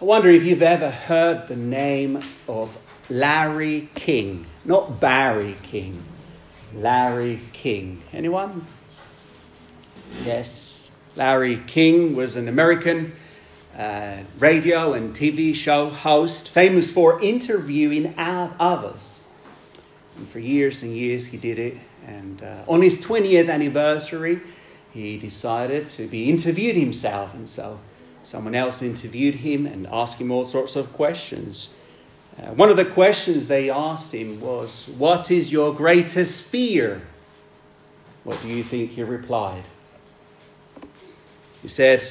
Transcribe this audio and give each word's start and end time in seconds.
I 0.00 0.04
wonder 0.06 0.30
if 0.30 0.44
you've 0.44 0.62
ever 0.62 0.90
heard 0.90 1.48
the 1.48 1.56
name 1.56 2.22
of 2.48 2.78
Larry 3.10 3.90
King. 3.94 4.46
Not 4.64 4.98
Barry 4.98 5.58
King, 5.62 6.02
Larry 6.74 7.38
King. 7.52 8.00
Anyone? 8.10 8.66
Yes. 10.24 10.90
Larry 11.16 11.60
King 11.66 12.16
was 12.16 12.36
an 12.36 12.48
American 12.48 13.12
uh, 13.76 14.22
radio 14.38 14.94
and 14.94 15.12
TV 15.12 15.54
show 15.54 15.90
host, 15.90 16.48
famous 16.48 16.90
for 16.90 17.22
interviewing 17.22 18.14
others. 18.16 19.30
And 20.16 20.26
for 20.26 20.38
years 20.38 20.82
and 20.82 20.96
years 20.96 21.26
he 21.26 21.36
did 21.36 21.58
it. 21.58 21.76
And 22.06 22.42
uh, 22.42 22.64
on 22.66 22.80
his 22.80 23.04
20th 23.04 23.52
anniversary, 23.52 24.40
he 24.94 25.18
decided 25.18 25.90
to 25.90 26.06
be 26.06 26.30
interviewed 26.30 26.76
himself. 26.76 27.34
And 27.34 27.46
so 27.46 27.80
Someone 28.22 28.54
else 28.54 28.82
interviewed 28.82 29.36
him 29.36 29.66
and 29.66 29.86
asked 29.86 30.20
him 30.20 30.30
all 30.30 30.44
sorts 30.44 30.76
of 30.76 30.92
questions. 30.92 31.74
Uh, 32.38 32.52
one 32.52 32.68
of 32.68 32.76
the 32.76 32.84
questions 32.84 33.48
they 33.48 33.70
asked 33.70 34.14
him 34.14 34.40
was, 34.40 34.88
What 34.88 35.30
is 35.30 35.52
your 35.52 35.74
greatest 35.74 36.48
fear? 36.48 37.02
What 38.24 38.40
do 38.42 38.48
you 38.48 38.62
think 38.62 38.92
he 38.92 39.02
replied? 39.02 39.68
He 41.62 41.68
said, 41.68 42.04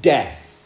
Death. 0.00 0.64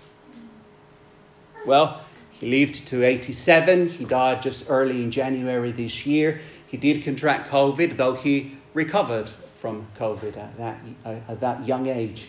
Well, 1.66 2.02
he 2.30 2.50
lived 2.50 2.86
to 2.86 3.04
87. 3.04 3.90
He 3.90 4.04
died 4.04 4.42
just 4.42 4.70
early 4.70 5.02
in 5.02 5.10
January 5.10 5.72
this 5.72 6.06
year. 6.06 6.40
He 6.66 6.76
did 6.76 7.02
contract 7.02 7.50
COVID, 7.50 7.96
though 7.96 8.14
he 8.14 8.56
recovered 8.72 9.30
from 9.58 9.88
COVID 9.98 10.36
at 10.36 10.56
that, 10.56 10.80
at 11.04 11.40
that 11.40 11.66
young 11.66 11.86
age. 11.86 12.28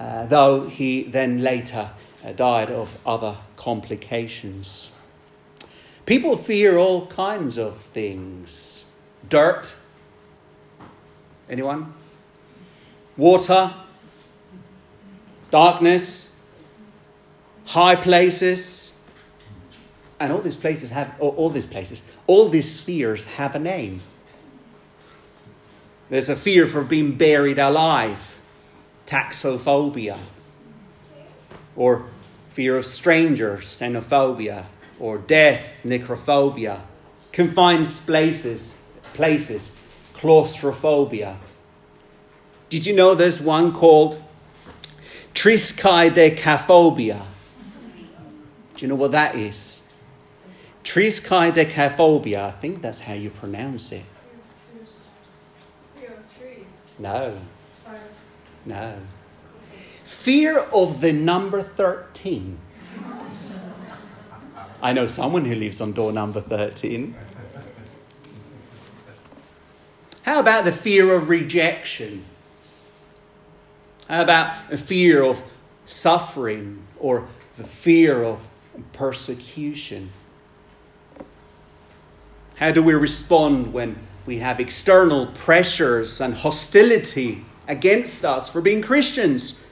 Uh, 0.00 0.24
though 0.24 0.66
he 0.66 1.02
then 1.02 1.42
later 1.42 1.90
uh, 2.24 2.32
died 2.32 2.70
of 2.70 2.98
other 3.06 3.36
complications. 3.56 4.90
People 6.06 6.38
fear 6.38 6.78
all 6.78 7.06
kinds 7.06 7.58
of 7.58 7.76
things 7.76 8.86
dirt. 9.28 9.76
Anyone? 11.50 11.92
Water, 13.18 13.74
darkness, 15.50 16.46
high 17.66 17.96
places, 17.96 18.98
and 20.18 20.32
all 20.32 20.40
these 20.40 20.56
places 20.56 20.90
have 20.92 21.14
all, 21.20 21.30
all 21.36 21.50
these 21.50 21.66
places, 21.66 22.02
all 22.26 22.48
these 22.48 22.82
fears 22.82 23.26
have 23.26 23.54
a 23.54 23.58
name. 23.58 24.00
There's 26.08 26.30
a 26.30 26.36
fear 26.36 26.66
for 26.66 26.82
being 26.84 27.16
buried 27.18 27.58
alive 27.58 28.29
taphophobia, 29.10 30.16
or 31.74 32.04
fear 32.50 32.76
of 32.76 32.86
strangers, 32.86 33.64
xenophobia, 33.66 34.66
or 35.00 35.18
death, 35.18 35.80
necrophobia, 35.84 36.80
confined 37.32 37.86
places, 38.06 38.84
places, 39.14 39.76
claustrophobia. 40.14 41.36
Did 42.68 42.86
you 42.86 42.94
know 42.94 43.14
there's 43.14 43.40
one 43.40 43.72
called 43.72 44.22
triskaidekaphobia? 45.34 47.22
Do 48.76 48.86
you 48.86 48.88
know 48.88 48.94
what 48.94 49.10
that 49.10 49.34
is? 49.34 49.90
Triskaidekaphobia, 50.84 52.44
I 52.44 52.50
think 52.52 52.80
that's 52.80 53.00
how 53.00 53.14
you 53.14 53.30
pronounce 53.30 53.90
it. 53.90 54.04
No. 56.98 57.38
No. 58.64 58.96
Fear 60.04 60.58
of 60.72 61.00
the 61.00 61.12
number 61.12 61.62
13. 61.62 62.58
I 64.82 64.92
know 64.92 65.06
someone 65.06 65.44
who 65.44 65.54
lives 65.54 65.80
on 65.80 65.92
door 65.92 66.12
number 66.12 66.40
13. 66.40 67.14
How 70.22 70.40
about 70.40 70.64
the 70.64 70.72
fear 70.72 71.14
of 71.14 71.28
rejection? 71.28 72.24
How 74.08 74.22
about 74.22 74.70
the 74.70 74.78
fear 74.78 75.22
of 75.22 75.42
suffering 75.84 76.82
or 76.98 77.28
the 77.56 77.64
fear 77.64 78.22
of 78.24 78.46
persecution? 78.92 80.10
How 82.56 82.70
do 82.70 82.82
we 82.82 82.94
respond 82.94 83.72
when 83.72 83.98
we 84.26 84.38
have 84.38 84.60
external 84.60 85.28
pressures 85.28 86.20
and 86.20 86.34
hostility 86.34 87.44
against 87.70 88.24
us 88.24 88.48
for 88.48 88.60
being 88.60 88.82
Christians. 88.82 89.64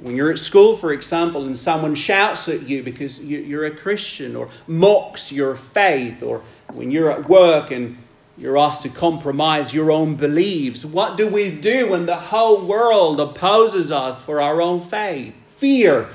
When 0.00 0.16
you're 0.16 0.30
at 0.30 0.38
school, 0.38 0.76
for 0.76 0.92
example, 0.92 1.46
and 1.46 1.56
someone 1.56 1.94
shouts 1.94 2.48
at 2.48 2.68
you 2.68 2.82
because 2.82 3.24
you're 3.24 3.64
a 3.64 3.70
Christian 3.70 4.36
or 4.36 4.50
mocks 4.66 5.32
your 5.32 5.54
faith, 5.54 6.22
or 6.22 6.42
when 6.72 6.90
you're 6.90 7.10
at 7.10 7.28
work 7.28 7.70
and 7.70 7.96
you're 8.36 8.58
asked 8.58 8.82
to 8.82 8.90
compromise 8.90 9.72
your 9.72 9.90
own 9.90 10.16
beliefs, 10.16 10.84
what 10.84 11.16
do 11.16 11.28
we 11.28 11.50
do 11.50 11.90
when 11.90 12.04
the 12.04 12.16
whole 12.16 12.66
world 12.66 13.20
opposes 13.20 13.90
us 13.90 14.22
for 14.22 14.42
our 14.42 14.60
own 14.60 14.82
faith? 14.82 15.34
Fear 15.46 16.10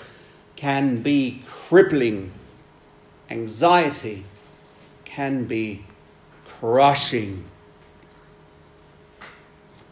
can 0.56 1.02
be 1.02 1.42
crippling, 1.48 2.32
anxiety 3.32 4.26
can 5.06 5.46
be 5.46 5.84
crushing. 6.46 7.46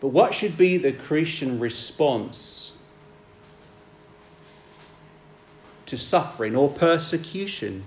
But 0.01 0.09
what 0.09 0.33
should 0.33 0.57
be 0.57 0.77
the 0.77 0.93
Christian 0.93 1.59
response 1.59 2.73
to 5.85 5.97
suffering 5.97 6.55
or 6.55 6.69
persecution? 6.69 7.83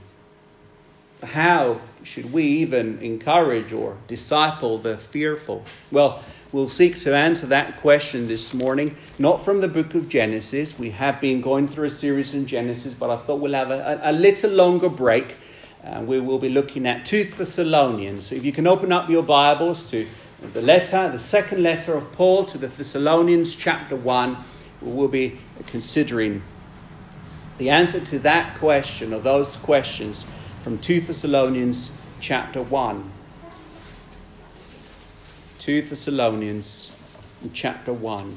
How 1.22 1.80
should 2.02 2.32
we 2.32 2.42
even 2.42 2.98
encourage 2.98 3.72
or 3.72 3.96
disciple 4.08 4.76
the 4.76 4.98
fearful? 4.98 5.64
Well, 5.90 6.22
we'll 6.50 6.68
seek 6.68 6.96
to 6.96 7.14
answer 7.14 7.46
that 7.46 7.80
question 7.80 8.26
this 8.26 8.52
morning, 8.52 8.96
not 9.18 9.42
from 9.42 9.60
the 9.60 9.68
book 9.68 9.94
of 9.94 10.08
Genesis. 10.08 10.78
We 10.78 10.90
have 10.90 11.20
been 11.20 11.40
going 11.40 11.68
through 11.68 11.86
a 11.86 11.90
series 11.90 12.34
in 12.34 12.46
Genesis, 12.46 12.92
but 12.92 13.08
I 13.08 13.16
thought 13.24 13.36
we'll 13.36 13.54
have 13.54 13.70
a, 13.70 14.00
a 14.02 14.12
little 14.12 14.50
longer 14.50 14.88
break. 14.88 15.38
And 15.84 16.06
we 16.06 16.20
will 16.20 16.38
be 16.38 16.48
looking 16.48 16.86
at 16.86 17.04
2 17.04 17.24
Thessalonians. 17.24 18.26
So 18.26 18.36
if 18.36 18.44
you 18.44 18.52
can 18.52 18.66
open 18.66 18.92
up 18.92 19.08
your 19.08 19.22
Bibles 19.22 19.88
to 19.90 20.06
the 20.48 20.62
letter, 20.62 21.08
the 21.08 21.18
second 21.18 21.62
letter 21.62 21.94
of 21.94 22.12
Paul 22.12 22.44
to 22.46 22.58
the 22.58 22.68
Thessalonians, 22.68 23.54
chapter 23.54 23.96
1, 23.96 24.36
we'll 24.80 25.08
be 25.08 25.38
considering 25.66 26.42
the 27.58 27.70
answer 27.70 28.00
to 28.00 28.18
that 28.20 28.58
question 28.58 29.14
or 29.14 29.20
those 29.20 29.56
questions 29.56 30.26
from 30.62 30.78
2 30.78 31.00
Thessalonians 31.00 31.96
chapter 32.20 32.62
1. 32.62 33.10
2 35.58 35.82
Thessalonians 35.82 36.90
chapter 37.52 37.92
1. 37.92 38.36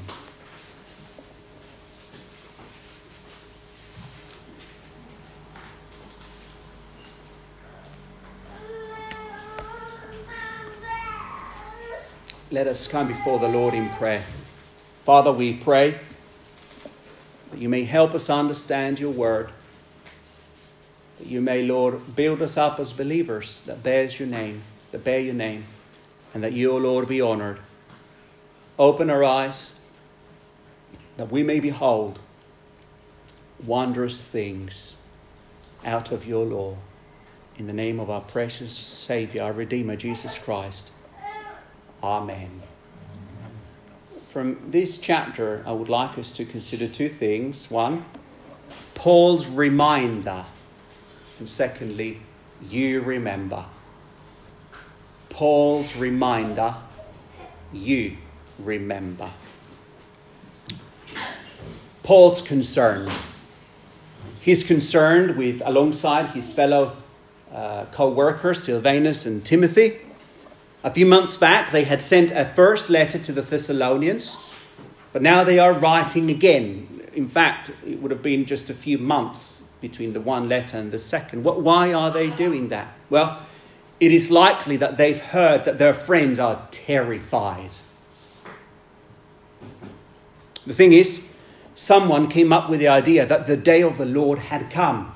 Let 12.50 12.66
us 12.68 12.86
come 12.86 13.08
before 13.08 13.38
the 13.38 13.48
Lord 13.48 13.74
in 13.74 13.88
prayer. 13.90 14.22
Father, 15.04 15.32
we 15.32 15.54
pray 15.54 15.98
that 17.50 17.58
you 17.58 17.68
may 17.68 17.84
help 17.84 18.14
us 18.14 18.30
understand 18.30 19.00
your 19.00 19.10
word, 19.10 19.50
that 21.18 21.26
you 21.26 21.40
may, 21.40 21.64
Lord, 21.64 22.14
build 22.14 22.42
us 22.42 22.56
up 22.56 22.78
as 22.78 22.92
believers 22.92 23.62
that 23.62 23.82
bears 23.82 24.20
your 24.20 24.28
name, 24.28 24.62
that 24.92 25.02
bear 25.02 25.20
your 25.20 25.34
name, 25.34 25.64
and 26.34 26.44
that 26.44 26.52
you, 26.52 26.72
O 26.72 26.76
Lord, 26.76 27.08
be 27.08 27.20
honored. 27.20 27.58
Open 28.78 29.10
our 29.10 29.24
eyes 29.24 29.80
that 31.16 31.32
we 31.32 31.42
may 31.42 31.60
behold 31.60 32.18
wondrous 33.64 34.22
things 34.22 35.00
out 35.84 36.12
of 36.12 36.26
your 36.26 36.44
law. 36.44 36.76
In 37.56 37.66
the 37.66 37.72
name 37.72 37.98
of 37.98 38.10
our 38.10 38.20
precious 38.20 38.70
Savior, 38.70 39.42
our 39.42 39.52
Redeemer, 39.52 39.96
Jesus 39.96 40.38
Christ. 40.38 40.92
Amen. 42.02 42.62
From 44.28 44.70
this 44.70 44.98
chapter, 44.98 45.62
I 45.66 45.72
would 45.72 45.88
like 45.88 46.18
us 46.18 46.30
to 46.32 46.44
consider 46.44 46.88
two 46.88 47.08
things. 47.08 47.70
One, 47.70 48.04
Paul's 48.94 49.46
reminder. 49.48 50.44
And 51.38 51.48
secondly, 51.48 52.20
you 52.68 53.00
remember. 53.00 53.64
Paul's 55.30 55.96
reminder, 55.96 56.74
you 57.72 58.16
remember. 58.58 59.30
Paul's 62.02 62.40
concern. 62.40 63.10
He's 64.40 64.62
concerned 64.62 65.36
with, 65.36 65.60
alongside 65.64 66.30
his 66.30 66.52
fellow 66.52 66.96
uh, 67.52 67.86
co 67.90 68.08
workers, 68.10 68.62
Silvanus 68.62 69.26
and 69.26 69.44
Timothy, 69.44 70.05
a 70.84 70.90
few 70.90 71.06
months 71.06 71.36
back, 71.36 71.72
they 71.72 71.84
had 71.84 72.00
sent 72.00 72.30
a 72.30 72.44
first 72.44 72.88
letter 72.88 73.18
to 73.18 73.32
the 73.32 73.42
Thessalonians, 73.42 74.50
but 75.12 75.22
now 75.22 75.42
they 75.42 75.58
are 75.58 75.72
writing 75.72 76.30
again. 76.30 77.08
In 77.14 77.28
fact, 77.28 77.70
it 77.86 78.00
would 78.00 78.10
have 78.10 78.22
been 78.22 78.44
just 78.44 78.70
a 78.70 78.74
few 78.74 78.98
months 78.98 79.64
between 79.80 80.12
the 80.12 80.20
one 80.20 80.48
letter 80.48 80.78
and 80.78 80.92
the 80.92 80.98
second. 80.98 81.44
What, 81.44 81.62
why 81.62 81.92
are 81.92 82.10
they 82.10 82.30
doing 82.30 82.68
that? 82.68 82.92
Well, 83.10 83.40
it 83.98 84.12
is 84.12 84.30
likely 84.30 84.76
that 84.76 84.96
they've 84.96 85.20
heard 85.20 85.64
that 85.64 85.78
their 85.78 85.94
friends 85.94 86.38
are 86.38 86.68
terrified. 86.70 87.70
The 90.66 90.74
thing 90.74 90.92
is, 90.92 91.34
someone 91.74 92.28
came 92.28 92.52
up 92.52 92.68
with 92.68 92.80
the 92.80 92.88
idea 92.88 93.24
that 93.26 93.46
the 93.46 93.56
day 93.56 93.82
of 93.82 93.96
the 93.96 94.06
Lord 94.06 94.38
had 94.38 94.70
come. 94.70 95.14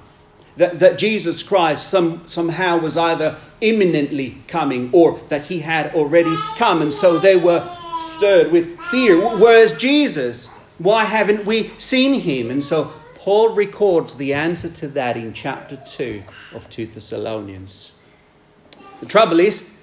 That, 0.57 0.81
that 0.81 0.99
Jesus 0.99 1.43
Christ 1.43 1.89
some, 1.89 2.27
somehow 2.27 2.79
was 2.79 2.97
either 2.97 3.39
imminently 3.61 4.39
coming 4.49 4.91
or 4.93 5.21
that 5.29 5.45
he 5.45 5.61
had 5.61 5.95
already 5.95 6.35
come. 6.57 6.83
And 6.83 6.93
so 6.93 7.19
they 7.19 7.37
were 7.37 7.67
stirred 7.97 8.51
with 8.53 8.79
fear. 8.81 9.17
Where's 9.37 9.73
Jesus, 9.73 10.49
why 10.79 11.05
haven't 11.05 11.47
we 11.47 11.71
seen 11.79 12.21
him? 12.21 12.51
And 12.51 12.65
so 12.65 12.93
Paul 13.15 13.51
records 13.51 14.15
the 14.15 14.33
answer 14.33 14.71
to 14.71 14.89
that 14.89 15.17
in 15.17 15.33
chapter 15.33 15.77
2 15.77 16.23
of 16.55 16.69
2 16.71 16.87
Thessalonians. 16.87 17.93
The 19.01 19.07
trouble 19.07 19.41
is, 19.41 19.79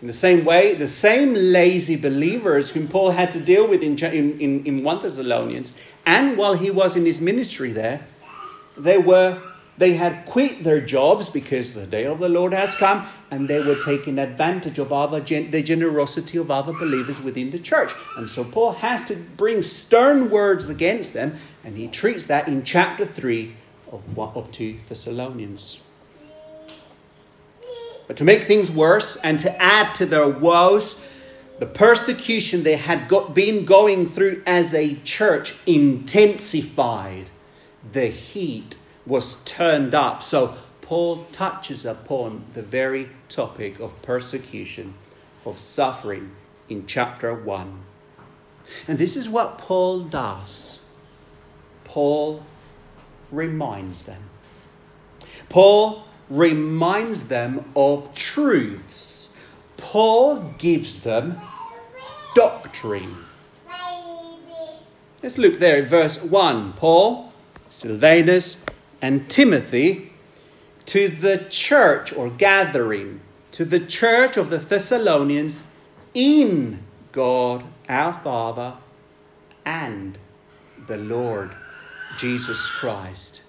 in 0.00 0.06
the 0.06 0.12
same 0.12 0.44
way, 0.44 0.74
the 0.74 0.88
same 0.88 1.34
lazy 1.34 1.96
believers 1.96 2.70
whom 2.70 2.88
Paul 2.88 3.12
had 3.12 3.30
to 3.32 3.40
deal 3.40 3.66
with 3.66 3.82
in, 3.82 3.98
in, 3.98 4.64
in 4.66 4.84
1 4.84 5.02
Thessalonians, 5.02 5.74
and 6.04 6.36
while 6.36 6.54
he 6.54 6.70
was 6.70 6.96
in 6.96 7.06
his 7.06 7.20
ministry 7.20 7.72
there, 7.72 8.06
they 8.76 8.98
were 8.98 9.40
they 9.78 9.94
had 9.94 10.26
quit 10.26 10.64
their 10.64 10.80
jobs 10.80 11.28
because 11.28 11.72
the 11.72 11.86
day 11.86 12.04
of 12.04 12.18
the 12.18 12.28
Lord 12.28 12.52
has 12.52 12.74
come, 12.74 13.06
and 13.30 13.48
they 13.48 13.60
were 13.60 13.78
taking 13.78 14.18
advantage 14.18 14.78
of 14.78 14.92
other 14.92 15.20
the 15.20 15.62
generosity 15.62 16.38
of 16.38 16.50
other 16.50 16.72
believers 16.72 17.22
within 17.22 17.50
the 17.50 17.58
church. 17.58 17.90
And 18.16 18.28
so 18.28 18.44
Paul 18.44 18.72
has 18.72 19.04
to 19.04 19.16
bring 19.16 19.62
stern 19.62 20.30
words 20.30 20.68
against 20.68 21.14
them, 21.14 21.36
and 21.64 21.76
he 21.76 21.88
treats 21.88 22.26
that 22.26 22.48
in 22.48 22.64
chapter 22.64 23.06
3 23.06 23.54
of, 23.90 24.18
of 24.18 24.52
2 24.52 24.78
Thessalonians. 24.88 25.80
But 28.06 28.16
to 28.18 28.24
make 28.24 28.42
things 28.42 28.70
worse 28.70 29.16
and 29.16 29.40
to 29.40 29.62
add 29.62 29.94
to 29.94 30.04
their 30.04 30.28
woes, 30.28 31.08
the 31.60 31.66
persecution 31.66 32.62
they 32.62 32.76
had 32.76 33.08
got, 33.08 33.34
been 33.34 33.64
going 33.64 34.04
through 34.04 34.42
as 34.44 34.74
a 34.74 34.96
church 34.96 35.54
intensified. 35.64 37.26
The 37.92 38.08
heat 38.08 38.76
was 39.06 39.36
turned 39.44 39.94
up. 39.94 40.22
So 40.22 40.56
Paul 40.80 41.24
touches 41.32 41.86
upon 41.86 42.44
the 42.54 42.62
very 42.62 43.10
topic 43.28 43.80
of 43.80 44.00
persecution, 44.02 44.94
of 45.44 45.58
suffering 45.58 46.32
in 46.68 46.86
chapter 46.86 47.34
1. 47.34 47.82
And 48.86 48.98
this 48.98 49.16
is 49.16 49.28
what 49.28 49.58
Paul 49.58 50.04
does. 50.04 50.88
Paul 51.84 52.42
reminds 53.30 54.02
them. 54.02 54.22
Paul 55.48 56.04
reminds 56.30 57.28
them 57.28 57.64
of 57.76 58.14
truths. 58.14 59.34
Paul 59.76 60.54
gives 60.58 61.02
them 61.02 61.40
doctrine. 62.34 63.16
Let's 65.22 65.38
look 65.38 65.58
there 65.58 65.82
at 65.82 65.88
verse 65.88 66.22
1. 66.22 66.72
Paul, 66.74 67.32
Silvanus, 67.68 68.64
and 69.02 69.28
Timothy 69.28 70.12
to 70.86 71.08
the 71.08 71.46
church 71.50 72.12
or 72.12 72.30
gathering, 72.30 73.20
to 73.50 73.64
the 73.64 73.80
church 73.80 74.36
of 74.36 74.48
the 74.48 74.58
Thessalonians 74.58 75.74
in 76.14 76.82
God 77.10 77.64
our 77.88 78.12
Father 78.12 78.74
and 79.64 80.18
the 80.86 80.96
Lord 80.96 81.50
Jesus 82.18 82.68
Christ. 82.70 83.42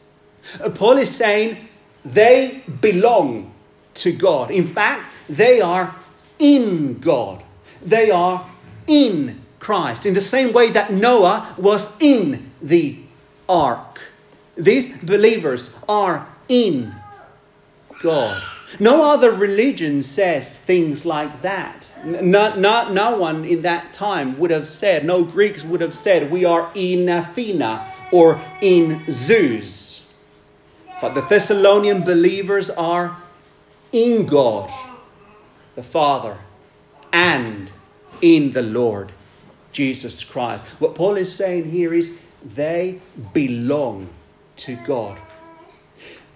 Uh, 0.61 0.69
Paul 0.69 0.97
is 0.97 1.15
saying 1.15 1.69
they 2.03 2.63
belong 2.81 3.53
to 3.95 4.11
God. 4.11 4.51
In 4.51 4.65
fact, 4.65 5.09
they 5.29 5.61
are 5.61 5.95
in 6.39 7.00
God. 7.00 7.44
They 7.81 8.11
are 8.11 8.45
in 8.88 9.41
Christ. 9.59 10.05
In 10.05 10.13
the 10.13 10.21
same 10.21 10.51
way 10.51 10.69
that 10.71 10.91
Noah 10.91 11.55
was 11.57 11.95
in 12.01 12.51
the 12.61 13.00
ark. 13.47 13.93
These 14.55 15.03
believers 15.03 15.75
are 15.88 16.27
in 16.47 16.94
God. 18.01 18.41
No 18.79 19.11
other 19.11 19.31
religion 19.31 20.01
says 20.03 20.59
things 20.59 21.05
like 21.05 21.41
that. 21.44 21.91
Not, 22.03 22.57
no, 22.57 22.91
no 22.91 23.17
one 23.17 23.45
in 23.45 23.61
that 23.61 23.94
time 23.94 24.38
would 24.39 24.51
have 24.51 24.67
said, 24.67 25.05
no 25.05 25.23
Greeks 25.23 25.63
would 25.63 25.81
have 25.81 25.94
said, 25.94 26.31
we 26.31 26.44
are 26.44 26.71
in 26.73 27.07
Athena 27.07 27.91
or 28.11 28.41
in 28.61 29.03
Zeus. 29.09 30.11
But 31.01 31.13
the 31.13 31.21
Thessalonian 31.21 32.03
believers 32.03 32.69
are 32.69 33.17
in 33.91 34.25
God, 34.25 34.71
the 35.75 35.83
Father, 35.83 36.38
and 37.11 37.71
in 38.21 38.53
the 38.53 38.63
Lord 38.63 39.11
Jesus 39.71 40.23
Christ. 40.23 40.65
What 40.79 40.95
Paul 40.95 41.17
is 41.17 41.35
saying 41.35 41.69
here 41.69 41.94
is 41.94 42.19
they 42.44 43.01
belong 43.33 44.09
to 44.63 44.75
God. 44.77 45.19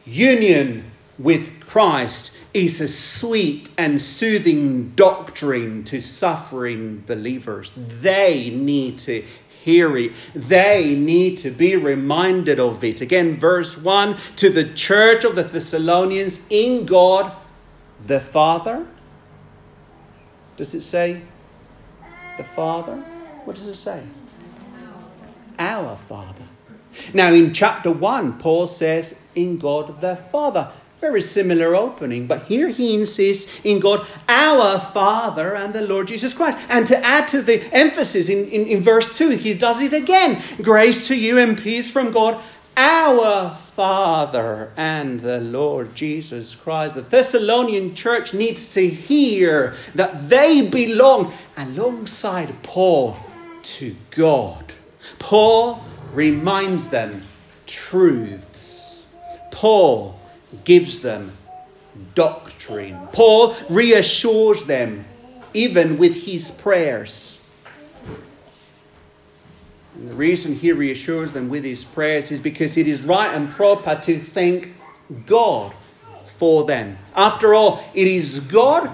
Union 0.05 0.91
with 1.17 1.65
Christ 1.65 2.35
is 2.53 2.81
a 2.81 2.87
sweet 2.87 3.69
and 3.77 4.01
soothing 4.01 4.91
doctrine 4.95 5.83
to 5.85 6.01
suffering 6.01 7.03
believers. 7.05 7.73
They 7.75 8.49
need 8.49 8.99
to 8.99 9.23
hear 9.61 9.97
it. 9.97 10.13
They 10.33 10.95
need 10.95 11.37
to 11.39 11.51
be 11.51 11.75
reminded 11.75 12.59
of 12.59 12.83
it. 12.83 13.01
Again, 13.01 13.37
verse 13.37 13.77
1 13.77 14.17
to 14.37 14.49
the 14.49 14.65
church 14.73 15.23
of 15.23 15.35
the 15.35 15.43
Thessalonians 15.43 16.47
in 16.49 16.85
God 16.85 17.33
the 18.05 18.19
Father. 18.19 18.87
Does 20.55 20.73
it 20.73 20.81
say 20.81 21.21
the 22.37 22.43
Father? 22.43 22.95
What 23.45 23.55
does 23.55 23.67
it 23.67 23.75
say? 23.75 24.03
Our 25.59 25.95
Father. 25.95 26.46
Now, 27.13 27.33
in 27.33 27.53
chapter 27.53 27.91
1, 27.91 28.39
Paul 28.39 28.67
says, 28.67 29.21
in 29.35 29.57
God 29.57 30.01
the 30.01 30.15
Father. 30.15 30.71
Very 30.99 31.21
similar 31.21 31.75
opening, 31.75 32.25
but 32.25 32.47
here 32.47 32.69
he 32.69 32.95
insists 32.95 33.47
in 33.63 33.79
God, 33.79 34.07
our 34.27 34.79
Father, 34.79 35.55
and 35.55 35.71
the 35.71 35.83
Lord 35.83 36.07
Jesus 36.07 36.33
Christ. 36.33 36.57
And 36.69 36.87
to 36.87 36.97
add 37.05 37.27
to 37.29 37.43
the 37.43 37.63
emphasis 37.71 38.29
in, 38.29 38.45
in, 38.49 38.65
in 38.65 38.81
verse 38.81 39.15
2, 39.15 39.29
he 39.37 39.53
does 39.53 39.81
it 39.81 39.93
again 39.93 40.41
grace 40.63 41.07
to 41.07 41.15
you 41.15 41.37
and 41.37 41.55
peace 41.55 41.91
from 41.91 42.11
God, 42.11 42.41
our 42.75 43.51
Father, 43.75 44.71
and 44.75 45.19
the 45.19 45.39
Lord 45.39 45.93
Jesus 45.93 46.55
Christ. 46.55 46.95
The 46.95 47.01
Thessalonian 47.01 47.93
church 47.93 48.33
needs 48.33 48.73
to 48.73 48.89
hear 48.89 49.75
that 49.93 50.29
they 50.29 50.67
belong 50.67 51.31
alongside 51.57 52.63
Paul 52.63 53.17
to 53.61 53.95
God. 54.09 54.73
Paul 55.19 55.83
reminds 56.13 56.89
them 56.89 57.21
truths. 57.65 59.05
Paul 59.51 60.19
gives 60.63 60.99
them 60.99 61.31
doctrine. 62.15 63.07
Paul 63.11 63.55
reassures 63.69 64.65
them, 64.65 65.05
even 65.53 65.97
with 65.97 66.25
his 66.25 66.51
prayers. 66.51 67.43
And 69.95 70.09
the 70.09 70.13
reason 70.13 70.53
he 70.53 70.71
reassures 70.71 71.31
them 71.31 71.49
with 71.49 71.63
his 71.63 71.83
prayers 71.83 72.31
is 72.31 72.39
because 72.39 72.77
it 72.77 72.87
is 72.87 73.01
right 73.01 73.33
and 73.33 73.49
proper 73.49 73.99
to 74.03 74.19
thank 74.19 74.75
God 75.25 75.73
for 76.37 76.65
them. 76.65 76.97
After 77.15 77.55
all, 77.55 77.83
it 77.95 78.07
is 78.07 78.41
God 78.41 78.91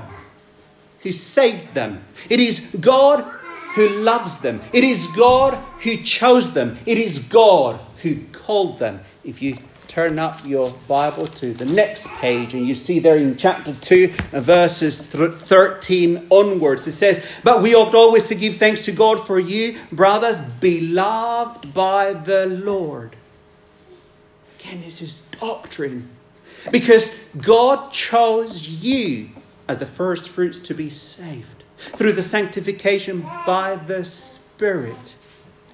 who 1.01 1.12
saved 1.12 1.74
them. 1.74 2.01
It 2.29 2.39
is 2.39 2.75
God 2.79 3.29
who 3.75 3.88
loves 3.89 4.39
them. 4.39 4.62
It 4.72 4.84
is 4.84 5.08
God 5.08 5.56
who 5.82 5.98
chose 5.98 6.53
them. 6.53 6.77
It 6.86 6.98
is 6.98 7.27
God 7.27 7.80
who 8.01 8.24
called 8.32 8.80
them. 8.80 9.01
If 9.24 9.42
you 9.42 9.58
turn 9.88 10.18
up 10.18 10.46
your 10.46 10.74
Bible 10.88 11.27
to 11.27 11.53
the 11.53 11.65
next 11.65 12.08
page 12.08 12.53
and 12.53 12.68
you 12.68 12.75
see 12.75 13.00
there 13.00 13.18
in 13.18 13.38
chapter 13.38 13.74
2, 13.74 14.08
verses 14.32 15.06
13 15.06 16.27
onwards, 16.30 16.88
it 16.88 16.94
says, 16.94 17.39
But 17.44 17.62
we 17.62 17.75
ought 17.75 17.94
always 17.94 18.24
to 18.24 18.36
give 18.36 18.58
thanks 18.58 18.86
to 18.86 18.92
God 18.92 19.25
for 19.25 19.39
you, 19.39 19.77
brothers, 19.92 20.39
beloved 20.39 21.74
by 21.74 22.13
the 22.13 22.48
Lord. 22.48 23.15
Again, 24.60 24.82
this 24.82 25.01
is 25.01 25.20
doctrine. 25.39 26.10
Because 26.72 27.10
God 27.38 27.92
chose 27.92 28.68
you 28.68 29.30
as 29.68 29.77
the 29.77 29.86
first 29.86 30.30
fruits 30.30 30.60
to 30.62 30.74
be 30.74 30.89
saved 30.89 31.53
through 31.96 32.13
the 32.13 32.22
sanctification 32.22 33.22
by 33.46 33.75
the 33.75 34.04
Spirit 34.06 35.16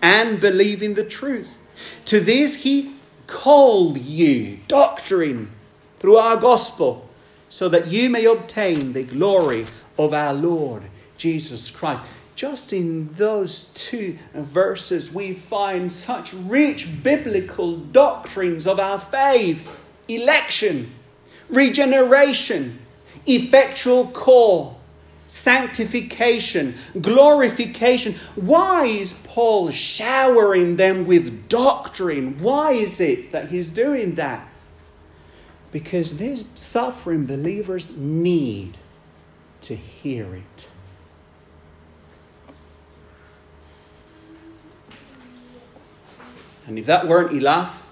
and 0.01 0.39
believing 0.39 0.94
the 0.94 1.04
truth. 1.04 1.58
To 2.06 2.20
this 2.20 2.63
he 2.63 2.94
called 3.28 3.98
you, 3.98 4.60
doctrine, 4.68 5.51
through 6.00 6.18
our 6.18 6.38
gospel, 6.38 7.08
so 7.50 7.70
that 7.70 7.88
you 7.88 8.10
may 8.10 8.25
obtain 8.25 8.94
the 8.94 9.04
glory 9.04 9.66
of 9.98 10.13
our 10.13 10.34
Lord 10.34 10.84
Jesus 11.18 11.70
Christ. 11.70 12.01
just 12.36 12.72
in 12.72 13.12
those 13.16 13.66
two 13.74 14.18
verses, 14.34 15.13
we 15.13 15.34
find 15.34 15.92
such 15.92 16.34
rich 16.34 17.04
biblical 17.04 17.75
doctrines 17.75 18.66
of 18.66 18.80
our 18.80 18.98
faith 18.98 19.78
election, 20.08 20.89
regeneration, 21.50 22.80
effectual 23.25 24.08
call, 24.08 24.79
sanctification, 25.30 26.74
glorification. 27.00 28.16
Why 28.36 28.86
is 28.86 29.14
Paul 29.14 29.70
showering 29.70 30.76
them 30.76 31.06
with 31.06 31.48
doctrine? 31.48 32.40
Why 32.42 32.72
is 32.72 33.00
it 33.00 33.32
that 33.32 33.50
he's 33.50 33.70
doing 33.70 34.16
that? 34.16 34.48
Because 35.72 36.18
these 36.18 36.50
suffering 36.60 37.28
believers 37.28 37.96
need 37.96 38.78
to 39.62 39.76
hear 39.76 40.36
it. 40.36 40.68
And 46.66 46.80
if 46.80 46.88
that 46.88 47.08
weren't 47.08 47.32
enough, 47.32 47.86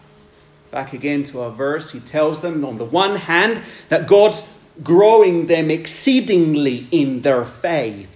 back 0.72 0.91
again 0.91 1.24
to 1.24 1.41
our 1.41 1.51
verse, 1.51 1.91
he 1.91 2.00
tells 2.00 2.41
them 2.41 2.65
on 2.65 2.79
the 2.79 2.86
one 2.86 3.15
hand 3.15 3.62
that 3.89 4.08
God's 4.08 4.41
growing 4.84 5.48
them 5.48 5.72
exceedingly 5.72 6.88
in 6.91 7.22
their 7.22 7.46
faith. 7.46 8.13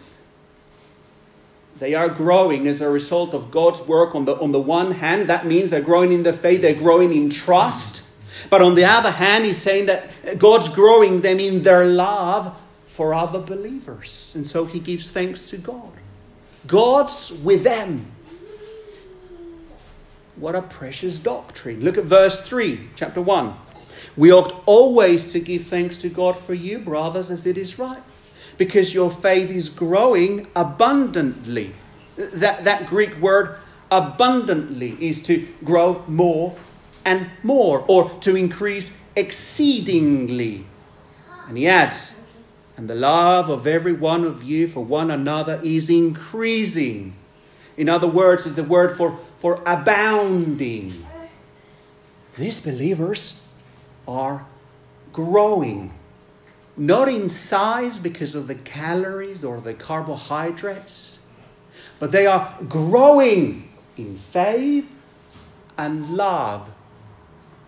They 1.79 1.95
are 1.95 2.09
growing 2.09 2.67
as 2.67 2.79
a 2.79 2.89
result 2.89 3.33
of 3.33 3.49
God's 3.49 3.81
work 3.81 4.13
on 4.13 4.25
the, 4.25 4.37
on 4.37 4.51
the 4.51 4.61
one 4.61 4.91
hand. 4.91 5.27
That 5.27 5.47
means 5.47 5.71
they're 5.71 5.81
growing 5.81 6.11
in 6.11 6.23
the 6.23 6.33
faith, 6.33 6.61
they're 6.61 6.75
growing 6.75 7.11
in 7.13 7.29
trust. 7.31 8.07
But 8.49 8.61
on 8.61 8.75
the 8.75 8.85
other 8.85 9.11
hand, 9.11 9.45
he's 9.45 9.57
saying 9.57 9.87
that 9.87 10.37
God's 10.37 10.69
growing 10.69 11.21
them 11.21 11.39
in 11.39 11.63
their 11.63 11.85
love 11.85 12.55
for 12.85 13.13
other 13.13 13.39
believers. 13.39 14.31
And 14.35 14.45
so 14.45 14.65
he 14.65 14.79
gives 14.79 15.09
thanks 15.09 15.49
to 15.49 15.57
God. 15.57 15.91
God's 16.67 17.31
with 17.43 17.63
them. 17.63 18.05
What 20.35 20.55
a 20.55 20.61
precious 20.61 21.19
doctrine. 21.19 21.81
Look 21.81 21.97
at 21.97 22.03
verse 22.03 22.41
3, 22.41 22.89
chapter 22.95 23.21
1. 23.21 23.53
We 24.17 24.31
ought 24.31 24.63
always 24.65 25.31
to 25.31 25.39
give 25.39 25.65
thanks 25.65 25.97
to 25.97 26.09
God 26.09 26.37
for 26.37 26.53
you, 26.53 26.79
brothers, 26.79 27.31
as 27.31 27.45
it 27.45 27.57
is 27.57 27.79
right, 27.79 28.01
because 28.57 28.93
your 28.93 29.09
faith 29.09 29.49
is 29.49 29.69
growing 29.69 30.47
abundantly. 30.55 31.73
That, 32.17 32.65
that 32.65 32.87
Greek 32.87 33.17
word 33.17 33.57
abundantly 33.89 34.97
is 34.99 35.23
to 35.23 35.47
grow 35.63 36.03
more 36.07 36.55
and 37.05 37.29
more, 37.41 37.83
or 37.87 38.09
to 38.21 38.35
increase 38.35 39.03
exceedingly. 39.15 40.65
And 41.47 41.57
he 41.57 41.67
adds, 41.67 42.27
and 42.77 42.89
the 42.89 42.95
love 42.95 43.49
of 43.49 43.65
every 43.65 43.93
one 43.93 44.23
of 44.23 44.43
you 44.43 44.67
for 44.67 44.85
one 44.85 45.09
another 45.09 45.59
is 45.63 45.89
increasing. 45.89 47.15
In 47.77 47.89
other 47.89 48.07
words, 48.07 48.45
is 48.45 48.55
the 48.55 48.63
word 48.63 48.95
for 48.95 49.19
for 49.41 49.59
abounding. 49.65 51.03
These 52.37 52.59
believers 52.59 53.40
are 54.07 54.45
growing, 55.13 55.93
not 56.77 57.07
in 57.07 57.29
size 57.29 57.99
because 57.99 58.35
of 58.35 58.47
the 58.47 58.55
calories 58.55 59.43
or 59.43 59.59
the 59.61 59.73
carbohydrates, 59.73 61.25
but 61.99 62.11
they 62.11 62.25
are 62.25 62.55
growing 62.67 63.69
in 63.97 64.17
faith 64.17 64.89
and 65.77 66.15
love 66.15 66.69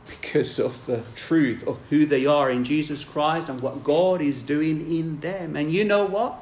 because 0.08 0.60
of 0.60 0.86
the 0.86 1.04
truth 1.16 1.66
of 1.68 1.80
who 1.90 2.06
they 2.06 2.26
are 2.26 2.52
in 2.52 2.64
Jesus 2.64 3.04
Christ 3.04 3.50
and 3.50 3.62
what 3.62 3.84
God 3.84 4.22
is 4.22 4.42
doing 4.42 4.96
in 4.96 5.20
them. 5.20 5.56
And 5.56 5.72
you 5.72 5.84
know 5.84 6.06
what? 6.06 6.40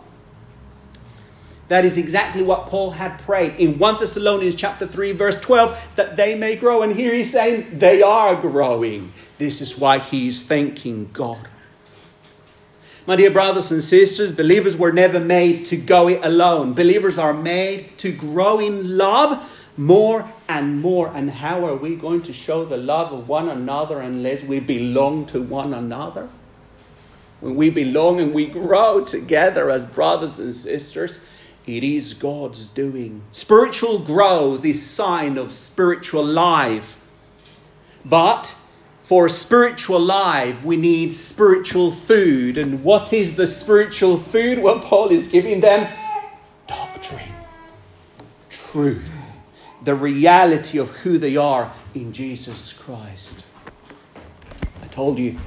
That 1.67 1.85
is 1.85 1.97
exactly 1.97 2.43
what 2.43 2.67
Paul 2.67 2.91
had 2.91 3.17
prayed 3.19 3.55
in 3.57 3.79
1 3.79 3.97
Thessalonians 3.99 4.55
chapter 4.55 4.85
3 4.85 5.13
verse 5.13 5.39
12 5.39 5.91
that 5.95 6.17
they 6.17 6.35
may 6.35 6.57
grow 6.57 6.81
and 6.81 6.93
here 6.93 7.13
he's 7.13 7.31
saying 7.31 7.79
they 7.79 8.01
are 8.01 8.35
growing. 8.35 9.13
This 9.41 9.59
is 9.59 9.75
why 9.75 9.97
he 9.97 10.27
is 10.27 10.43
thanking 10.43 11.09
God. 11.13 11.47
My 13.07 13.15
dear 13.15 13.31
brothers 13.31 13.71
and 13.71 13.81
sisters, 13.81 14.31
believers 14.31 14.77
were 14.77 14.91
never 14.91 15.19
made 15.19 15.65
to 15.65 15.77
go 15.77 16.09
it 16.09 16.23
alone. 16.23 16.73
Believers 16.73 17.17
are 17.17 17.33
made 17.33 17.97
to 17.97 18.11
grow 18.11 18.59
in 18.59 18.99
love 18.99 19.71
more 19.75 20.31
and 20.47 20.79
more. 20.79 21.11
And 21.15 21.31
how 21.31 21.65
are 21.65 21.75
we 21.75 21.95
going 21.95 22.21
to 22.21 22.33
show 22.33 22.65
the 22.65 22.77
love 22.77 23.11
of 23.11 23.27
one 23.27 23.49
another 23.49 23.99
unless 23.99 24.43
we 24.43 24.59
belong 24.59 25.25
to 25.33 25.41
one 25.41 25.73
another? 25.73 26.29
When 27.39 27.55
we 27.55 27.71
belong 27.71 28.19
and 28.19 28.35
we 28.35 28.45
grow 28.45 29.03
together 29.03 29.71
as 29.71 29.87
brothers 29.87 30.37
and 30.37 30.53
sisters, 30.53 31.25
it 31.65 31.83
is 31.83 32.13
God's 32.13 32.67
doing. 32.67 33.23
Spiritual 33.31 33.97
growth 33.97 34.63
is 34.63 34.87
sign 34.87 35.39
of 35.39 35.51
spiritual 35.51 36.23
life. 36.23 36.99
But 38.05 38.55
for 39.03 39.25
a 39.25 39.29
spiritual 39.29 39.99
life, 39.99 40.63
we 40.63 40.77
need 40.77 41.11
spiritual 41.11 41.91
food. 41.91 42.57
And 42.57 42.83
what 42.83 43.11
is 43.11 43.35
the 43.35 43.47
spiritual 43.47 44.17
food? 44.17 44.59
Well, 44.59 44.79
Paul 44.79 45.09
is 45.09 45.27
giving 45.27 45.61
them 45.61 45.87
doctrine, 46.67 47.33
truth, 48.49 49.37
the 49.83 49.95
reality 49.95 50.77
of 50.77 50.89
who 50.97 51.17
they 51.17 51.35
are 51.35 51.73
in 51.93 52.13
Jesus 52.13 52.71
Christ. 52.73 53.45
I 54.81 54.87
told 54.87 55.17
you 55.19 55.37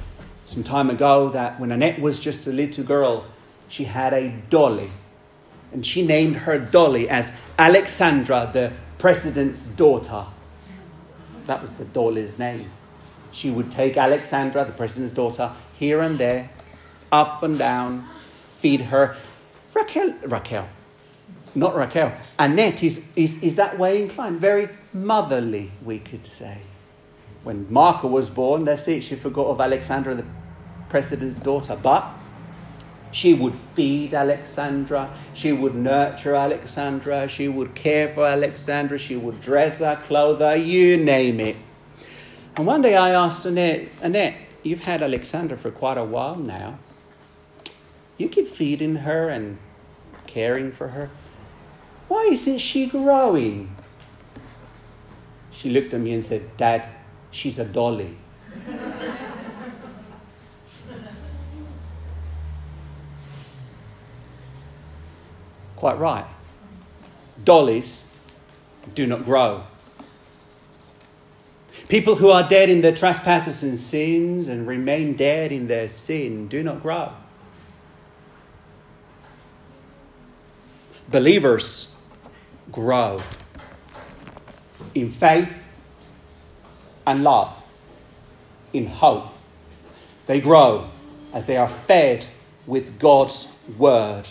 some 0.45 0.63
time 0.63 0.89
ago 0.89 1.29
that 1.29 1.59
when 1.59 1.71
Annette 1.71 1.99
was 1.99 2.19
just 2.19 2.45
a 2.47 2.51
little 2.51 2.83
girl, 2.83 3.25
she 3.67 3.85
had 3.85 4.13
a 4.13 4.29
dolly 4.49 4.91
and 5.75 5.85
she 5.85 6.05
named 6.05 6.35
her 6.37 6.57
dolly 6.57 7.09
as 7.09 7.37
Alexandra, 7.57 8.49
the 8.53 8.71
president's 8.97 9.67
daughter. 9.67 10.25
That 11.47 11.61
was 11.61 11.71
the 11.71 11.85
dolly's 11.85 12.39
name. 12.39 12.71
She 13.35 13.51
would 13.51 13.69
take 13.69 13.97
Alexandra, 13.97 14.63
the 14.63 14.71
president's 14.71 15.11
daughter, 15.11 15.51
here 15.77 15.99
and 15.99 16.17
there, 16.17 16.49
up 17.11 17.43
and 17.43 17.59
down, 17.59 18.05
feed 18.59 18.79
her. 18.79 19.17
Raquel, 19.73 20.13
Raquel, 20.25 20.69
not 21.53 21.75
Raquel. 21.75 22.15
Annette 22.39 22.81
is, 22.81 23.11
is, 23.17 23.43
is 23.43 23.57
that 23.57 23.77
way 23.77 24.01
inclined, 24.01 24.39
very 24.39 24.69
motherly, 24.93 25.71
we 25.83 25.99
could 25.99 26.25
say. 26.25 26.59
When 27.43 27.67
Marco 27.69 28.07
was 28.07 28.29
born, 28.29 28.63
that's 28.63 28.87
it, 28.87 29.03
she 29.03 29.15
forgot 29.15 29.47
of 29.47 29.59
Alexandra, 29.59 30.15
the 30.15 30.25
president's 30.87 31.37
daughter. 31.37 31.75
But 31.75 32.07
she 33.11 33.33
would 33.33 33.55
feed 33.75 34.13
Alexandra. 34.13 35.13
She 35.33 35.51
would 35.51 35.75
nurture 35.75 36.35
Alexandra. 36.35 37.27
She 37.27 37.49
would 37.49 37.75
care 37.75 38.07
for 38.07 38.25
Alexandra. 38.25 38.97
She 38.97 39.17
would 39.17 39.41
dress 39.41 39.79
her, 39.79 39.97
clothe 39.97 40.39
her, 40.39 40.55
you 40.55 40.95
name 40.95 41.41
it. 41.41 41.57
And 42.57 42.65
one 42.65 42.81
day 42.81 42.95
I 42.95 43.09
asked 43.09 43.45
Annette, 43.45 43.89
Annette, 44.01 44.35
you've 44.63 44.81
had 44.81 45.01
Alexandra 45.01 45.57
for 45.57 45.71
quite 45.71 45.97
a 45.97 46.05
while 46.05 46.37
now. 46.37 46.79
You 48.17 48.29
keep 48.29 48.47
feeding 48.47 48.95
her 48.97 49.27
and 49.27 49.57
caring 50.25 50.71
for 50.71 50.87
her. 50.89 51.09
Why 52.07 52.29
isn't 52.31 52.59
she 52.59 52.85
growing? 52.85 53.75
She 55.51 55.69
looked 55.69 55.93
at 55.93 55.99
me 55.99 56.13
and 56.13 56.23
said, 56.23 56.55
Dad, 56.55 56.87
she's 57.29 57.59
a 57.59 57.65
dolly. 57.65 58.15
quite 65.75 65.97
right. 65.99 66.25
Dollies 67.43 68.17
do 68.93 69.05
not 69.07 69.25
grow. 69.25 69.65
People 71.87 72.15
who 72.15 72.29
are 72.29 72.47
dead 72.47 72.69
in 72.69 72.81
their 72.81 72.95
trespasses 72.95 73.61
and 73.61 73.77
sins 73.77 74.47
and 74.47 74.67
remain 74.67 75.13
dead 75.13 75.51
in 75.51 75.67
their 75.67 75.87
sin 75.87 76.47
do 76.47 76.63
not 76.63 76.81
grow. 76.81 77.11
Believers 81.07 81.95
grow 82.71 83.19
in 84.95 85.11
faith 85.11 85.63
and 87.05 87.23
love, 87.23 87.63
in 88.73 88.87
hope. 88.87 89.31
They 90.25 90.41
grow 90.41 90.89
as 91.33 91.45
they 91.45 91.57
are 91.57 91.67
fed 91.67 92.25
with 92.65 92.97
God's 92.97 93.55
word. 93.77 94.27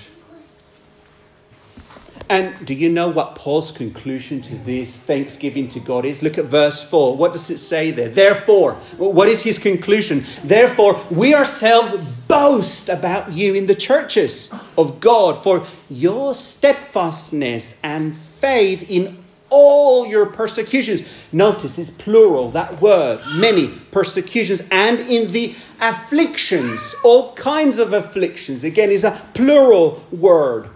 And 2.29 2.67
do 2.67 2.73
you 2.73 2.89
know 2.89 3.09
what 3.09 3.35
Paul's 3.35 3.71
conclusion 3.71 4.41
to 4.43 4.55
this 4.55 4.97
thanksgiving 4.97 5.69
to 5.69 5.81
God 5.81 6.05
is? 6.07 6.23
Look 6.23 6.39
at 6.39 6.47
verse 6.47 6.83
4. 6.83 7.17
What 7.17 7.33
does 7.33 7.51
it 7.51 7.59
say 7.59 7.91
there? 7.91 8.09
Therefore, 8.09 8.75
what 8.97 9.29
is 9.29 9.43
his 9.43 9.59
conclusion? 9.59 10.25
Therefore, 10.43 11.01
we 11.11 11.35
ourselves 11.35 11.97
boast 12.27 12.89
about 12.89 13.33
you 13.33 13.55
in 13.55 13.67
the 13.67 13.75
churches 13.75 14.55
of 14.79 15.01
God 15.01 15.43
for 15.43 15.67
your 15.91 16.35
steadfastness 16.35 17.79
and 17.85 18.17
faith 18.17 18.89
in 18.89 19.23
all 19.51 20.07
your 20.07 20.27
persecutions. 20.27 21.03
Notice 21.31 21.79
it's 21.79 21.91
plural, 21.91 22.51
that 22.53 22.81
word, 22.81 23.21
many 23.35 23.69
persecutions, 23.91 24.63
and 24.71 24.99
in 25.01 25.33
the 25.33 25.55
afflictions, 25.81 26.95
all 27.05 27.35
kinds 27.35 27.79
of 27.79 27.93
afflictions. 27.93 28.65
Again, 28.65 28.91
is 28.91 29.05
a 29.05 29.23
plural 29.35 30.05
word 30.11 30.71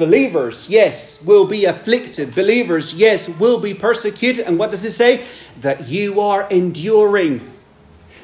Believers, 0.00 0.66
yes, 0.70 1.22
will 1.26 1.46
be 1.46 1.66
afflicted. 1.66 2.34
Believers, 2.34 2.94
yes, 2.94 3.28
will 3.38 3.60
be 3.60 3.74
persecuted. 3.74 4.46
And 4.46 4.58
what 4.58 4.70
does 4.70 4.82
it 4.82 4.92
say? 4.92 5.22
That 5.60 5.88
you 5.88 6.22
are 6.22 6.48
enduring. 6.48 7.46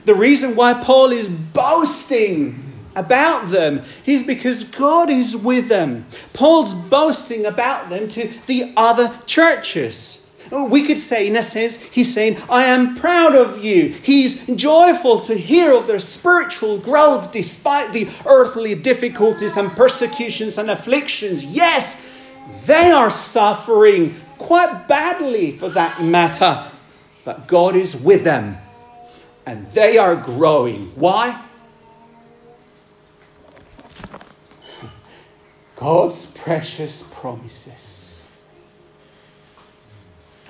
The 0.06 0.14
reason 0.14 0.56
why 0.56 0.72
Paul 0.72 1.12
is 1.12 1.28
boasting 1.28 2.72
about 2.96 3.50
them 3.50 3.82
is 4.06 4.22
because 4.22 4.64
God 4.64 5.10
is 5.10 5.36
with 5.36 5.68
them. 5.68 6.06
Paul's 6.32 6.72
boasting 6.72 7.44
about 7.44 7.90
them 7.90 8.08
to 8.08 8.32
the 8.46 8.72
other 8.74 9.12
churches. 9.26 10.25
Oh, 10.52 10.64
we 10.64 10.86
could 10.86 10.98
say, 10.98 11.26
in 11.26 11.36
a 11.36 11.42
sense, 11.42 11.82
he's 11.82 12.12
saying, 12.12 12.36
I 12.48 12.64
am 12.64 12.94
proud 12.94 13.34
of 13.34 13.64
you. 13.64 13.88
He's 13.88 14.46
joyful 14.46 15.20
to 15.20 15.34
hear 15.34 15.74
of 15.74 15.86
their 15.86 15.98
spiritual 15.98 16.78
growth 16.78 17.32
despite 17.32 17.92
the 17.92 18.08
earthly 18.26 18.74
difficulties 18.74 19.56
and 19.56 19.70
persecutions 19.70 20.58
and 20.58 20.70
afflictions. 20.70 21.44
Yes, 21.44 22.14
they 22.64 22.90
are 22.90 23.10
suffering 23.10 24.14
quite 24.38 24.86
badly 24.86 25.56
for 25.56 25.68
that 25.70 26.02
matter, 26.02 26.64
but 27.24 27.46
God 27.46 27.74
is 27.74 28.00
with 28.00 28.24
them 28.24 28.58
and 29.46 29.66
they 29.68 29.98
are 29.98 30.16
growing. 30.16 30.92
Why? 30.94 31.42
God's 35.76 36.26
precious 36.26 37.14
promises 37.14 38.15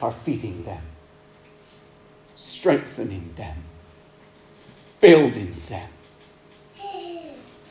are 0.01 0.13
feeding 0.13 0.65
them, 0.65 0.83
strengthening 2.35 3.33
them, 3.37 3.57
building 5.01 5.57
them. 5.69 5.89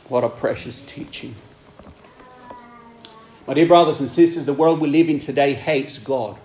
What 0.08 0.24
a 0.24 0.30
precious 0.30 0.82
teaching. 0.82 1.36
My 3.48 3.54
dear 3.54 3.68
brothers 3.68 4.00
and 4.00 4.10
sisters, 4.10 4.46
the 4.46 4.54
world 4.54 4.80
we 4.80 4.90
live 4.90 5.10
in 5.10 5.20
today 5.20 5.54
hates 5.54 5.98
God. 5.98 6.38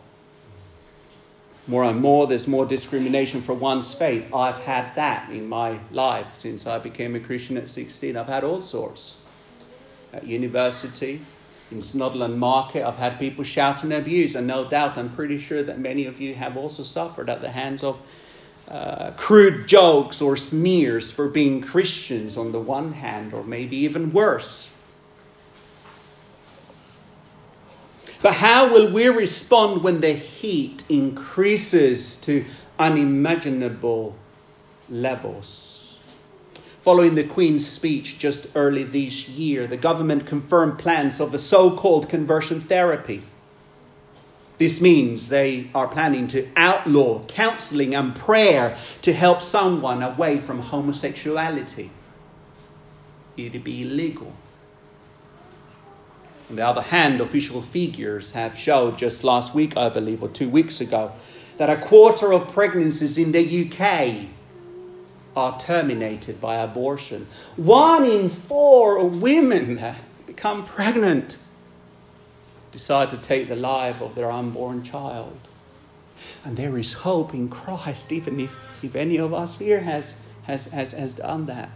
More 1.66 1.84
and 1.84 2.00
more, 2.00 2.26
there's 2.26 2.48
more 2.48 2.66
discrimination 2.66 3.42
for 3.42 3.54
one's 3.54 3.94
faith. 3.94 4.34
I've 4.34 4.62
had 4.64 4.94
that 4.96 5.30
in 5.30 5.48
my 5.48 5.78
life 5.92 6.34
since 6.34 6.66
I 6.66 6.78
became 6.78 7.14
a 7.14 7.20
Christian 7.20 7.56
at 7.56 7.68
16. 7.68 8.16
I've 8.16 8.26
had 8.26 8.44
all 8.44 8.60
sorts. 8.60 9.22
At 10.12 10.26
university, 10.26 11.20
in 11.70 11.80
Snodland 11.80 12.36
Market, 12.36 12.86
I've 12.86 12.98
had 12.98 13.18
people 13.18 13.44
shout 13.44 13.82
and 13.82 13.92
abuse, 13.92 14.34
and 14.34 14.46
no 14.46 14.68
doubt 14.68 14.98
I'm 14.98 15.10
pretty 15.10 15.38
sure 15.38 15.62
that 15.62 15.78
many 15.78 16.06
of 16.06 16.20
you 16.20 16.34
have 16.34 16.56
also 16.56 16.82
suffered 16.82 17.30
at 17.30 17.40
the 17.40 17.50
hands 17.50 17.82
of 17.84 18.00
uh, 18.68 19.12
crude 19.16 19.66
jokes 19.66 20.20
or 20.20 20.36
smears 20.36 21.10
for 21.12 21.28
being 21.28 21.60
Christians 21.60 22.36
on 22.36 22.52
the 22.52 22.60
one 22.60 22.92
hand, 22.92 23.32
or 23.32 23.44
maybe 23.44 23.76
even 23.76 24.12
worse. 24.12 24.74
But 28.22 28.34
how 28.34 28.70
will 28.70 28.92
we 28.92 29.08
respond 29.08 29.82
when 29.82 30.00
the 30.00 30.12
heat 30.12 30.84
increases 30.88 32.20
to 32.22 32.44
unimaginable 32.78 34.14
levels? 34.88 35.69
Following 36.80 37.14
the 37.14 37.24
Queen's 37.24 37.66
speech 37.66 38.18
just 38.18 38.46
early 38.54 38.84
this 38.84 39.28
year, 39.28 39.66
the 39.66 39.76
government 39.76 40.26
confirmed 40.26 40.78
plans 40.78 41.20
of 41.20 41.30
the 41.30 41.38
so 41.38 41.76
called 41.76 42.08
conversion 42.08 42.58
therapy. 42.58 43.20
This 44.56 44.80
means 44.80 45.28
they 45.28 45.70
are 45.74 45.88
planning 45.88 46.26
to 46.28 46.48
outlaw 46.56 47.22
counseling 47.26 47.94
and 47.94 48.16
prayer 48.16 48.78
to 49.02 49.12
help 49.12 49.42
someone 49.42 50.02
away 50.02 50.38
from 50.38 50.60
homosexuality. 50.60 51.90
It'd 53.36 53.64
be 53.64 53.82
illegal. 53.82 54.32
On 56.48 56.56
the 56.56 56.66
other 56.66 56.82
hand, 56.82 57.20
official 57.20 57.60
figures 57.60 58.32
have 58.32 58.56
showed 58.56 58.96
just 58.96 59.22
last 59.22 59.54
week, 59.54 59.76
I 59.76 59.90
believe, 59.90 60.22
or 60.22 60.30
two 60.30 60.48
weeks 60.48 60.80
ago, 60.80 61.12
that 61.58 61.68
a 61.68 61.76
quarter 61.76 62.32
of 62.32 62.48
pregnancies 62.48 63.18
in 63.18 63.32
the 63.32 63.66
UK 63.66 64.39
are 65.40 65.58
terminated 65.58 66.40
by 66.40 66.56
abortion. 66.56 67.26
One 67.56 68.04
in 68.04 68.28
four 68.28 69.06
women 69.08 69.76
that 69.76 69.96
become 70.26 70.64
pregnant 70.64 71.38
decide 72.72 73.10
to 73.10 73.16
take 73.16 73.48
the 73.48 73.56
life 73.56 74.00
of 74.02 74.14
their 74.14 74.30
unborn 74.30 74.82
child. 74.82 75.38
And 76.44 76.56
there 76.56 76.76
is 76.78 76.92
hope 76.92 77.32
in 77.32 77.48
Christ, 77.48 78.12
even 78.12 78.38
if, 78.38 78.56
if 78.82 78.94
any 78.94 79.16
of 79.18 79.32
us 79.32 79.58
here 79.58 79.80
has, 79.80 80.24
has, 80.44 80.66
has, 80.66 80.92
has 80.92 81.14
done 81.14 81.46
that. 81.46 81.70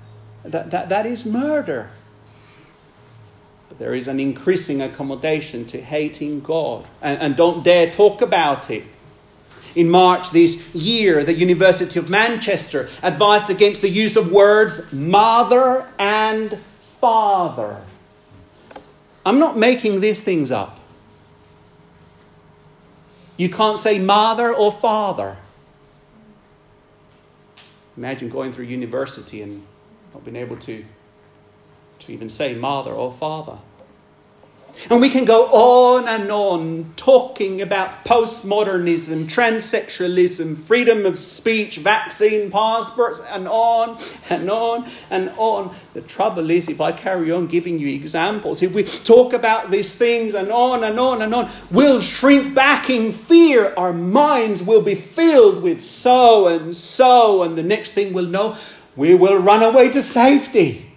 That, 0.44 0.70
that. 0.70 0.88
that 0.90 1.06
is 1.06 1.24
murder. 1.24 1.90
But 3.70 3.78
there 3.78 3.94
is 3.94 4.06
an 4.06 4.20
increasing 4.20 4.82
accommodation 4.82 5.64
to 5.66 5.80
hating 5.80 6.40
God. 6.40 6.86
And, 7.00 7.20
and 7.20 7.36
don't 7.36 7.64
dare 7.64 7.90
talk 7.90 8.20
about 8.20 8.70
it 8.70 8.84
in 9.74 9.90
March 9.90 10.30
this 10.30 10.74
year, 10.74 11.24
the 11.24 11.34
University 11.34 11.98
of 11.98 12.08
Manchester 12.08 12.88
advised 13.02 13.50
against 13.50 13.82
the 13.82 13.88
use 13.88 14.16
of 14.16 14.30
words 14.30 14.92
mother 14.92 15.88
and 15.98 16.58
father. 17.00 17.82
I'm 19.26 19.38
not 19.38 19.58
making 19.58 20.00
these 20.00 20.22
things 20.22 20.52
up. 20.52 20.80
You 23.36 23.48
can't 23.48 23.78
say 23.78 23.98
mother 23.98 24.54
or 24.54 24.70
father. 24.70 25.38
Imagine 27.96 28.28
going 28.28 28.52
through 28.52 28.66
university 28.66 29.42
and 29.42 29.64
not 30.12 30.24
being 30.24 30.36
able 30.36 30.56
to, 30.56 30.84
to 32.00 32.12
even 32.12 32.28
say 32.28 32.54
mother 32.54 32.92
or 32.92 33.10
father. 33.10 33.58
And 34.90 35.00
we 35.00 35.08
can 35.08 35.24
go 35.24 35.46
on 35.46 36.08
and 36.08 36.30
on 36.30 36.92
talking 36.96 37.62
about 37.62 38.04
postmodernism, 38.04 39.24
transsexualism, 39.24 40.58
freedom 40.58 41.06
of 41.06 41.18
speech, 41.18 41.78
vaccine 41.78 42.50
passports, 42.50 43.22
and 43.30 43.48
on 43.48 43.98
and 44.28 44.50
on 44.50 44.86
and 45.10 45.32
on. 45.36 45.74
The 45.94 46.02
trouble 46.02 46.50
is, 46.50 46.68
if 46.68 46.80
I 46.80 46.92
carry 46.92 47.30
on 47.30 47.46
giving 47.46 47.78
you 47.78 47.88
examples, 47.88 48.62
if 48.62 48.74
we 48.74 48.82
talk 48.82 49.32
about 49.32 49.70
these 49.70 49.94
things 49.94 50.34
and 50.34 50.50
on 50.52 50.84
and 50.84 51.00
on 51.00 51.22
and 51.22 51.34
on, 51.34 51.48
we'll 51.70 52.02
shrink 52.02 52.54
back 52.54 52.90
in 52.90 53.12
fear. 53.12 53.72
Our 53.76 53.92
minds 53.92 54.62
will 54.62 54.82
be 54.82 54.94
filled 54.94 55.62
with 55.62 55.80
so 55.80 56.46
and 56.48 56.76
so, 56.76 57.42
and 57.42 57.56
the 57.56 57.62
next 57.62 57.92
thing 57.92 58.12
we'll 58.12 58.26
know, 58.26 58.56
we 58.96 59.14
will 59.14 59.42
run 59.42 59.62
away 59.62 59.90
to 59.90 60.02
safety. 60.02 60.93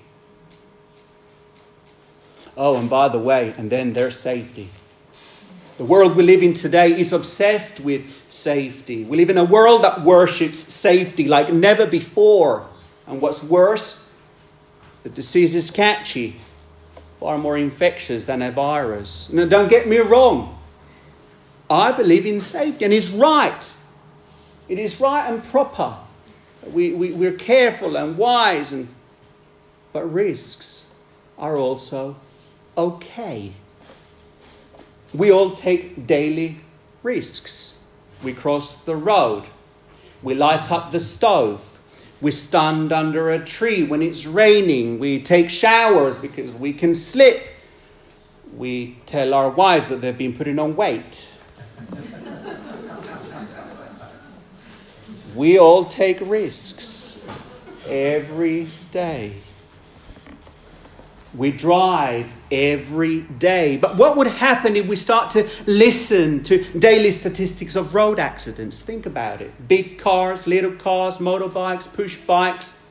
Oh, 2.58 2.76
and 2.76 2.90
by 2.90 3.08
the 3.08 3.20
way, 3.20 3.54
and 3.56 3.70
then 3.70 3.94
their 3.94 4.10
safety. 4.10 4.70
The 5.78 5.86
world 5.86 6.16
we 6.16 6.24
live 6.24 6.42
in 6.42 6.56
today 6.56 7.00
is 7.00 7.14
obsessed 7.14 7.80
with 7.80 8.12
safety. 8.30 9.04
We 9.04 9.16
live 9.16 9.30
in 9.30 9.38
a 9.38 9.44
world 9.44 9.84
that 9.84 10.02
worships 10.02 10.58
safety 10.58 11.28
like 11.28 11.54
never 11.54 11.86
before. 11.86 12.68
And 13.06 13.22
what's 13.22 13.44
worse, 13.44 14.12
the 15.04 15.10
disease 15.10 15.54
is 15.54 15.70
catchy, 15.70 16.38
far 17.20 17.38
more 17.38 17.60
infectious 17.60 18.26
than 18.26 18.42
a 18.42 18.50
virus. 18.50 19.32
Now, 19.32 19.46
don't 19.46 19.70
get 19.70 19.88
me 19.88 20.00
wrong. 20.00 20.60
I 21.70 21.92
believe 21.92 22.26
in 22.26 22.40
safety, 22.40 22.86
and 22.86 22.94
it's 22.94 23.12
right. 23.12 23.76
It 24.68 24.80
is 24.80 25.00
right 25.00 25.30
and 25.32 25.44
proper. 25.44 25.96
We, 26.72 26.94
we, 26.94 27.12
we're 27.12 27.34
careful 27.34 27.96
and 27.98 28.18
wise, 28.18 28.74
and, 28.74 28.88
but 29.94 30.12
risks 30.12 30.96
are 31.38 31.56
also 31.56 32.16
okay. 32.78 33.54
We 35.14 35.32
all 35.32 35.52
take 35.52 36.06
daily 36.06 36.58
risks. 37.02 37.82
We 38.24 38.34
cross 38.34 38.78
the 38.78 38.96
road. 38.96 39.46
We 40.22 40.36
light 40.36 40.72
up 40.72 40.92
the 40.92 41.00
stove. 41.00 41.74
We 42.20 42.32
stand 42.32 42.92
under 42.92 43.30
a 43.30 43.44
tree 43.44 43.84
when 43.84 44.02
it's 44.02 44.26
raining. 44.26 45.00
We 45.00 45.22
take 45.22 45.50
showers 45.50 46.18
because 46.18 46.52
we 46.52 46.74
can 46.74 46.96
slip. 46.96 47.44
We 48.56 48.98
tell 49.06 49.34
our 49.34 49.50
wives 49.50 49.90
that 49.90 50.02
they've 50.02 50.18
been 50.18 50.34
putting 50.34 50.58
on 50.58 50.76
weight. 50.76 51.32
we 55.36 55.60
all 55.60 55.86
take 55.86 56.18
risks 56.22 57.24
every 57.88 58.68
day. 58.92 59.36
We 61.36 61.52
drive 61.52 62.34
every 62.52 63.22
day. 63.22 63.78
But 63.78 63.98
what 63.98 64.16
would 64.18 64.28
happen 64.28 64.76
if 64.76 64.88
we 64.88 64.96
start 64.96 65.32
to 65.32 65.48
listen 65.66 66.44
to 66.44 66.64
daily 66.80 67.12
statistics 67.12 67.76
of 67.76 67.94
road 67.94 68.20
accidents? 68.20 68.82
Think 68.82 69.06
about 69.06 69.42
it. 69.42 69.68
Big 69.68 69.98
cars, 70.00 70.48
little 70.48 70.72
cars, 70.72 71.18
motorbikes, 71.18 71.94
push 71.94 72.18
bikes, 72.18 72.82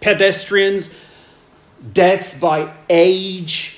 pedestrians, 0.00 0.94
deaths 1.92 2.38
by 2.38 2.72
age, 2.88 3.71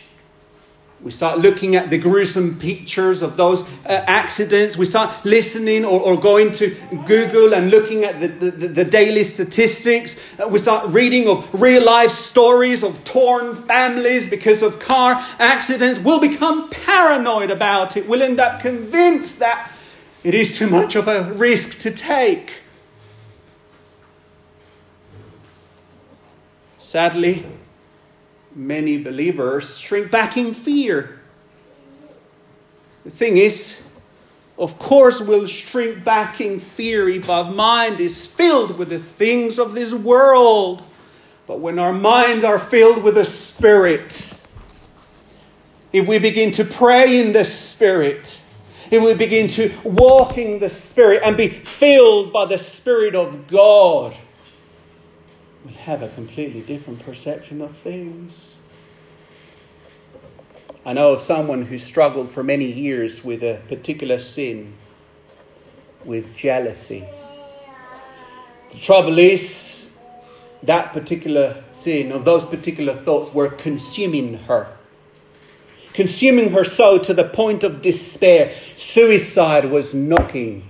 We 1.04 1.10
start 1.10 1.38
looking 1.38 1.76
at 1.76 1.90
the 1.90 1.98
gruesome 1.98 2.58
pictures 2.58 3.20
of 3.20 3.36
those 3.36 3.68
uh, 3.84 4.02
accidents. 4.06 4.78
We 4.78 4.86
start 4.86 5.12
listening 5.22 5.84
or, 5.84 6.00
or, 6.00 6.18
going 6.18 6.50
to 6.52 6.74
Google 7.04 7.52
and 7.52 7.70
looking 7.70 8.04
at 8.04 8.20
the, 8.20 8.28
the, 8.28 8.68
the 8.68 8.84
daily 8.86 9.22
statistics. 9.22 10.18
Uh, 10.40 10.48
we 10.48 10.58
start 10.58 10.88
reading 10.88 11.28
of 11.28 11.46
real 11.60 11.84
life 11.84 12.10
stories 12.10 12.82
of 12.82 13.04
torn 13.04 13.54
families 13.54 14.30
because 14.30 14.62
of 14.62 14.80
car 14.80 15.22
accidents. 15.38 16.00
We'll 16.00 16.22
become 16.22 16.70
paranoid 16.70 17.50
about 17.50 17.98
it. 17.98 18.08
We'll 18.08 18.22
end 18.22 18.40
up 18.40 18.62
convinced 18.62 19.40
that 19.40 19.70
it 20.22 20.32
is 20.32 20.56
too 20.56 20.70
much 20.70 20.96
of 20.96 21.06
a 21.06 21.34
risk 21.34 21.80
to 21.80 21.90
take. 21.90 22.62
Sadly, 26.78 27.44
many 28.54 28.98
believers 28.98 29.78
shrink 29.78 30.10
back 30.10 30.36
in 30.36 30.54
fear. 30.54 31.20
The 33.04 33.10
thing 33.10 33.36
is, 33.36 33.92
of 34.56 34.78
course, 34.78 35.20
we'll 35.20 35.46
shrink 35.46 36.04
back 36.04 36.40
in 36.40 36.60
fear 36.60 37.08
if 37.08 37.28
our 37.28 37.50
mind 37.50 38.00
is 38.00 38.26
filled 38.26 38.78
with 38.78 38.88
the 38.88 38.98
things 38.98 39.58
of 39.58 39.74
this 39.74 39.92
world. 39.92 40.82
But 41.46 41.60
when 41.60 41.78
our 41.78 41.92
minds 41.92 42.44
are 42.44 42.58
filled 42.58 43.02
with 43.02 43.16
the 43.16 43.24
Spirit, 43.24 44.30
if 45.92 46.08
we 46.08 46.18
begin 46.18 46.50
to 46.52 46.64
pray 46.64 47.20
in 47.20 47.32
the 47.32 47.44
Spirit, 47.44 48.40
if 48.90 49.04
we 49.04 49.14
begin 49.14 49.48
to 49.48 49.72
walk 49.82 50.38
in 50.38 50.60
the 50.60 50.70
Spirit 50.70 51.22
and 51.24 51.36
be 51.36 51.48
filled 51.48 52.32
by 52.32 52.46
the 52.46 52.58
Spirit 52.58 53.14
of 53.14 53.48
God, 53.48 54.16
we'll 55.64 55.74
have 55.74 56.02
a 56.02 56.08
completely 56.08 56.60
different 56.60 57.04
perception 57.04 57.60
of 57.60 57.76
things. 57.76 58.56
I 60.86 60.92
know 60.92 61.14
of 61.14 61.22
someone 61.22 61.66
who 61.66 61.78
struggled 61.78 62.30
for 62.30 62.44
many 62.44 62.66
years 62.70 63.24
with 63.24 63.42
a 63.42 63.60
particular 63.68 64.18
sin, 64.18 64.74
with 66.04 66.36
jealousy. 66.36 67.04
The 68.70 68.78
trouble 68.78 69.18
is, 69.18 69.90
that 70.62 70.92
particular 70.92 71.62
sin 71.72 72.12
or 72.12 72.18
those 72.18 72.44
particular 72.44 72.94
thoughts 72.94 73.32
were 73.32 73.48
consuming 73.48 74.38
her, 74.40 74.76
consuming 75.92 76.50
her 76.50 76.64
soul 76.64 76.98
to 77.00 77.14
the 77.14 77.24
point 77.24 77.64
of 77.64 77.80
despair. 77.80 78.54
Suicide 78.76 79.66
was 79.66 79.94
knocking 79.94 80.68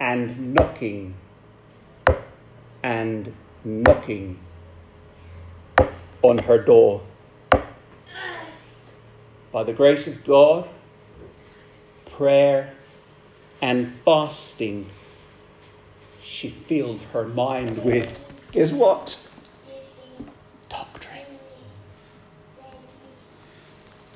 and 0.00 0.54
knocking 0.54 1.14
and 2.82 3.32
knocking 3.64 4.38
on 6.22 6.38
her 6.38 6.58
door 6.58 7.02
by 9.52 9.62
the 9.64 9.72
grace 9.72 10.06
of 10.06 10.24
God, 10.24 10.68
prayer, 12.06 12.74
and 13.60 13.94
fasting, 14.04 14.86
she 16.22 16.50
filled 16.50 17.00
her 17.12 17.26
mind 17.26 17.82
with, 17.84 18.48
guess 18.52 18.72
what? 18.72 19.28
Doctrine. 20.68 21.24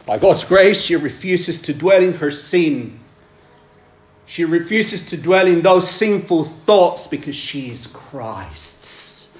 By 0.06 0.18
God's 0.18 0.44
grace, 0.44 0.82
she 0.82 0.96
refuses 0.96 1.60
to 1.62 1.74
dwell 1.74 2.02
in 2.02 2.14
her 2.14 2.30
sin. 2.30 3.00
She 4.26 4.44
refuses 4.44 5.04
to 5.06 5.16
dwell 5.16 5.46
in 5.46 5.62
those 5.62 5.90
sinful 5.90 6.44
thoughts 6.44 7.06
because 7.06 7.34
she 7.34 7.70
is 7.70 7.86
Christ's. 7.86 9.31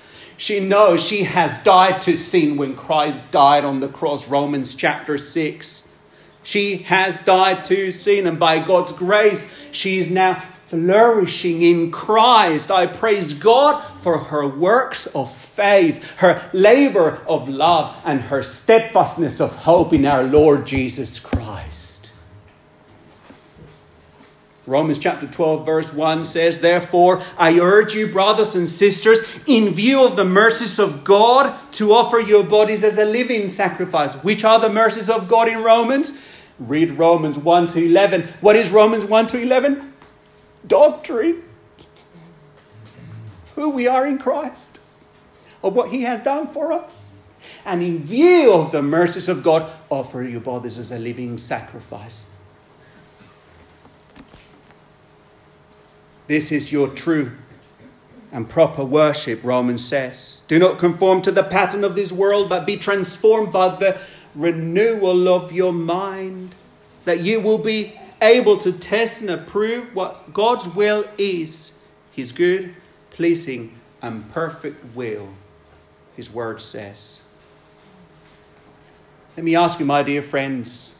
She 0.42 0.58
knows 0.58 1.00
she 1.00 1.22
has 1.22 1.62
died 1.62 2.00
to 2.00 2.16
sin 2.16 2.56
when 2.56 2.74
Christ 2.74 3.30
died 3.30 3.64
on 3.64 3.78
the 3.78 3.86
cross, 3.86 4.26
Romans 4.26 4.74
chapter 4.74 5.16
6. 5.16 5.94
She 6.42 6.78
has 6.78 7.20
died 7.20 7.64
to 7.66 7.92
sin, 7.92 8.26
and 8.26 8.40
by 8.40 8.58
God's 8.58 8.92
grace, 8.92 9.48
she 9.70 9.98
is 9.98 10.10
now 10.10 10.42
flourishing 10.66 11.62
in 11.62 11.92
Christ. 11.92 12.72
I 12.72 12.88
praise 12.88 13.34
God 13.34 13.82
for 14.00 14.18
her 14.18 14.48
works 14.48 15.06
of 15.14 15.32
faith, 15.32 16.10
her 16.16 16.50
labor 16.52 17.22
of 17.28 17.48
love, 17.48 17.96
and 18.04 18.22
her 18.22 18.42
steadfastness 18.42 19.40
of 19.40 19.54
hope 19.54 19.92
in 19.92 20.04
our 20.04 20.24
Lord 20.24 20.66
Jesus 20.66 21.20
Christ. 21.20 21.91
Romans 24.64 25.00
chapter 25.00 25.26
12, 25.26 25.66
verse 25.66 25.92
1 25.92 26.24
says, 26.24 26.60
Therefore, 26.60 27.20
I 27.36 27.58
urge 27.58 27.94
you, 27.94 28.06
brothers 28.06 28.54
and 28.54 28.68
sisters, 28.68 29.20
in 29.46 29.74
view 29.74 30.06
of 30.06 30.14
the 30.14 30.24
mercies 30.24 30.78
of 30.78 31.02
God, 31.02 31.58
to 31.72 31.92
offer 31.92 32.20
your 32.20 32.44
bodies 32.44 32.84
as 32.84 32.96
a 32.96 33.04
living 33.04 33.48
sacrifice. 33.48 34.14
Which 34.22 34.44
are 34.44 34.60
the 34.60 34.68
mercies 34.68 35.10
of 35.10 35.26
God 35.26 35.48
in 35.48 35.64
Romans? 35.64 36.24
Read 36.60 36.92
Romans 36.92 37.36
1 37.36 37.66
to 37.68 37.84
11. 37.84 38.22
What 38.40 38.54
is 38.54 38.70
Romans 38.70 39.04
1 39.04 39.26
to 39.28 39.40
11? 39.40 39.92
Doctrine. 40.64 41.42
Who 43.56 43.70
we 43.70 43.88
are 43.88 44.06
in 44.06 44.18
Christ, 44.18 44.80
of 45.62 45.74
what 45.74 45.90
He 45.90 46.02
has 46.02 46.20
done 46.20 46.46
for 46.46 46.72
us. 46.72 47.16
And 47.64 47.82
in 47.82 47.98
view 47.98 48.52
of 48.52 48.70
the 48.70 48.82
mercies 48.82 49.28
of 49.28 49.42
God, 49.42 49.68
offer 49.90 50.22
your 50.22 50.40
bodies 50.40 50.78
as 50.78 50.92
a 50.92 50.98
living 51.00 51.36
sacrifice. 51.36 52.31
This 56.32 56.50
is 56.50 56.72
your 56.72 56.88
true 56.88 57.32
and 58.32 58.48
proper 58.48 58.86
worship, 58.86 59.44
Romans 59.44 59.86
says. 59.86 60.44
Do 60.48 60.58
not 60.58 60.78
conform 60.78 61.20
to 61.20 61.30
the 61.30 61.42
pattern 61.42 61.84
of 61.84 61.94
this 61.94 62.10
world, 62.10 62.48
but 62.48 62.64
be 62.64 62.78
transformed 62.78 63.52
by 63.52 63.68
the 63.68 64.00
renewal 64.34 65.28
of 65.28 65.52
your 65.52 65.74
mind, 65.74 66.54
that 67.04 67.20
you 67.20 67.38
will 67.38 67.58
be 67.58 68.00
able 68.22 68.56
to 68.56 68.72
test 68.72 69.20
and 69.20 69.28
approve 69.28 69.94
what 69.94 70.32
God's 70.32 70.66
will 70.70 71.04
is, 71.18 71.84
his 72.12 72.32
good, 72.32 72.76
pleasing, 73.10 73.78
and 74.00 74.30
perfect 74.32 74.96
will, 74.96 75.28
his 76.16 76.32
word 76.32 76.62
says. 76.62 77.24
Let 79.36 79.44
me 79.44 79.54
ask 79.54 79.78
you, 79.78 79.84
my 79.84 80.02
dear 80.02 80.22
friends, 80.22 80.96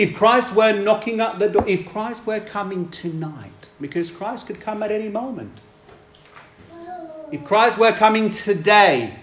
if 0.00 0.16
Christ 0.16 0.54
were 0.54 0.72
knocking 0.72 1.20
at 1.20 1.38
the 1.38 1.46
door, 1.50 1.62
if 1.68 1.86
Christ 1.86 2.26
were 2.26 2.40
coming 2.40 2.88
tonight, 2.88 3.68
because 3.78 4.10
Christ 4.10 4.46
could 4.46 4.58
come 4.58 4.82
at 4.82 4.90
any 4.90 5.10
moment. 5.10 5.52
If 7.30 7.44
Christ 7.44 7.76
were 7.76 7.92
coming 7.92 8.30
today, 8.30 9.14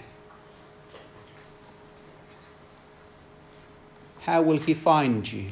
how 4.22 4.44
will 4.44 4.58
he 4.58 4.76
find 4.76 5.30
you? 5.32 5.48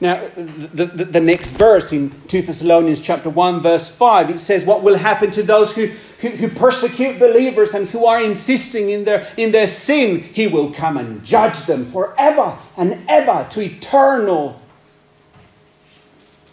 Now, 0.00 0.16
the, 0.36 0.86
the, 0.86 1.04
the, 1.04 1.20
next 1.20 1.52
verse 1.52 1.92
in 1.92 2.10
2 2.26 2.42
Thessalonians 2.42 3.00
chapter 3.00 3.30
1, 3.30 3.60
verse 3.60 3.88
5, 3.88 4.30
it 4.30 4.38
says, 4.38 4.64
What 4.64 4.82
will 4.82 4.98
happen 4.98 5.30
to 5.30 5.42
those 5.42 5.74
who, 5.74 5.86
who, 6.20 6.28
who, 6.30 6.48
persecute 6.48 7.20
believers 7.20 7.74
and 7.74 7.88
who 7.88 8.04
are 8.04 8.22
insisting 8.22 8.90
in 8.90 9.04
their, 9.04 9.24
in 9.36 9.52
their 9.52 9.68
sin? 9.68 10.20
He 10.20 10.48
will 10.48 10.72
come 10.72 10.96
and 10.96 11.24
judge 11.24 11.66
them 11.66 11.84
forever 11.86 12.58
and 12.76 13.04
ever 13.08 13.46
to 13.50 13.60
eternal 13.60 14.60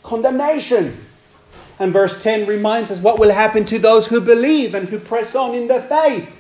condemnation. 0.04 0.98
And 1.80 1.92
verse 1.92 2.22
10 2.22 2.48
reminds 2.48 2.92
us 2.92 3.02
what 3.02 3.18
will 3.18 3.34
happen 3.34 3.66
to 3.66 3.80
those 3.80 4.06
who 4.06 4.22
believe 4.22 4.76
and 4.76 4.88
who 4.88 5.00
press 5.00 5.36
on 5.36 5.56
in 5.56 5.68
their 5.68 5.82
faith. 5.82 6.32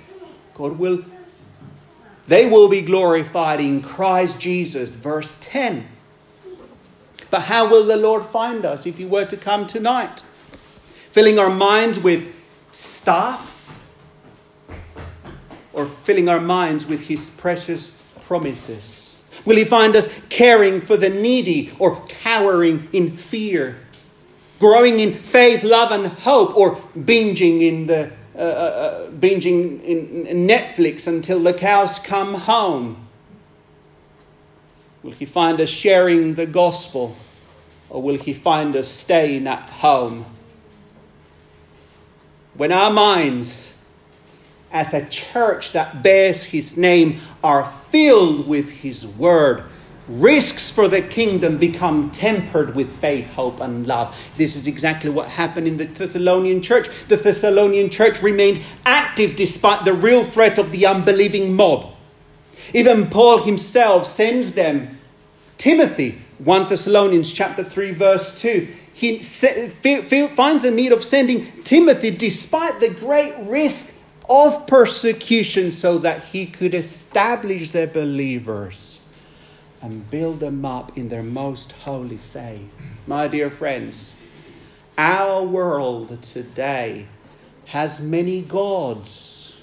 God 0.53 0.77
will, 0.77 1.03
they 2.27 2.47
will 2.47 2.69
be 2.69 2.83
glorified 2.83 3.59
in 3.59 3.81
Christ 3.81 4.39
Jesus. 4.39 4.95
Verse 4.95 5.35
10. 5.41 5.87
But 7.32 7.44
how 7.44 7.67
will 7.67 7.86
the 7.86 7.96
Lord 7.96 8.26
find 8.26 8.65
us 8.65 8.86
if 8.86 8.98
He 8.98 9.06
were 9.06 9.26
to 9.26 9.38
come 9.38 9.65
tonight? 9.65 10.20
Filling 11.12 11.39
our 11.39 11.50
minds 11.50 11.98
with 11.98 12.36
stuff 12.72 13.58
or 15.74 15.88
filling 16.04 16.30
our 16.30 16.41
minds 16.41 16.86
with 16.86 17.08
His 17.08 17.30
precious 17.30 18.06
promises? 18.26 19.24
Will 19.46 19.56
He 19.56 19.63
find 19.63 19.96
us 19.96 20.28
caring 20.28 20.82
for 20.82 20.98
the 20.98 21.10
needy 21.10 21.72
or 21.80 22.02
cowering 22.08 22.89
in 22.91 23.12
fear? 23.12 23.78
Growing 24.60 25.00
in 25.00 25.13
faith, 25.13 25.63
love, 25.63 25.91
and 25.91 26.08
hope, 26.08 26.56
or 26.56 26.76
binging 26.96 27.62
in 27.62 27.88
the 27.88 28.12
uh, 28.36 28.39
uh, 28.39 28.44
uh 28.44 29.10
binging 29.12 29.82
in 29.84 30.48
Netflix 30.48 31.08
until 31.08 31.41
the 31.41 31.54
cows 31.54 31.98
come 31.98 32.36
home? 32.36 33.08
Will 35.03 35.13
he 35.13 35.25
find 35.25 35.59
us 35.59 35.69
sharing 35.69 36.35
the 36.35 36.45
gospel 36.45 37.15
or 37.89 38.01
will 38.01 38.17
he 38.17 38.33
find 38.33 38.75
us 38.75 38.87
staying 38.87 39.47
at 39.47 39.69
home? 39.69 40.25
When 42.53 42.71
our 42.71 42.91
minds, 42.91 43.83
as 44.71 44.93
a 44.93 45.07
church 45.07 45.71
that 45.71 46.03
bears 46.03 46.45
his 46.45 46.77
name, 46.77 47.19
are 47.43 47.63
filled 47.63 48.47
with 48.47 48.81
his 48.81 49.07
word, 49.07 49.63
risks 50.07 50.69
for 50.69 50.87
the 50.87 51.01
kingdom 51.01 51.57
become 51.57 52.11
tempered 52.11 52.75
with 52.75 52.93
faith, 52.99 53.33
hope, 53.33 53.59
and 53.59 53.87
love. 53.87 54.15
This 54.37 54.55
is 54.55 54.67
exactly 54.67 55.09
what 55.09 55.29
happened 55.29 55.67
in 55.67 55.77
the 55.77 55.85
Thessalonian 55.85 56.61
church. 56.61 56.89
The 57.07 57.17
Thessalonian 57.17 57.89
church 57.89 58.21
remained 58.21 58.61
active 58.85 59.35
despite 59.35 59.85
the 59.85 59.93
real 59.93 60.23
threat 60.23 60.59
of 60.59 60.71
the 60.71 60.85
unbelieving 60.85 61.55
mob. 61.55 61.95
Even 62.73 63.07
Paul 63.10 63.39
himself 63.39 64.05
sends 64.05 64.51
them 64.51 64.99
Timothy, 65.57 66.19
1 66.39 66.69
Thessalonians 66.69 67.31
chapter 67.31 67.63
3 67.63 67.91
verse 67.91 68.39
2. 68.41 68.67
He 68.93 69.19
finds 69.19 70.63
the 70.63 70.71
need 70.71 70.91
of 70.91 71.03
sending 71.03 71.45
Timothy 71.63 72.12
despite 72.12 72.79
the 72.79 72.89
great 72.89 73.34
risk 73.41 73.95
of 74.29 74.67
persecution 74.67 75.71
so 75.71 75.97
that 75.97 76.23
he 76.25 76.45
could 76.45 76.73
establish 76.73 77.71
the 77.71 77.88
believers 77.88 79.05
and 79.81 80.10
build 80.12 80.39
them 80.39 80.63
up 80.65 80.97
in 80.97 81.10
their 81.10 81.23
most 81.23 81.71
holy 81.71 82.17
faith. 82.17 82.73
My 83.07 83.27
dear 83.27 83.49
friends, 83.49 84.15
our 84.97 85.43
world 85.43 86.21
today 86.21 87.07
has 87.65 87.99
many 87.99 88.41
gods, 88.41 89.60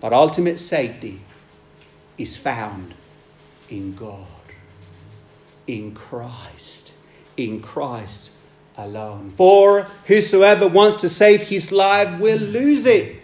but 0.00 0.12
ultimate 0.12 0.58
safety 0.58 1.20
is 2.18 2.36
found 2.36 2.94
in 3.68 3.94
God, 3.94 4.26
in 5.66 5.94
Christ, 5.94 6.94
in 7.36 7.60
Christ 7.60 8.32
alone. 8.76 9.30
For 9.30 9.82
whosoever 10.06 10.68
wants 10.68 10.96
to 10.98 11.08
save 11.08 11.42
his 11.42 11.72
life 11.72 12.18
will 12.20 12.38
lose 12.38 12.86
it. 12.86 13.16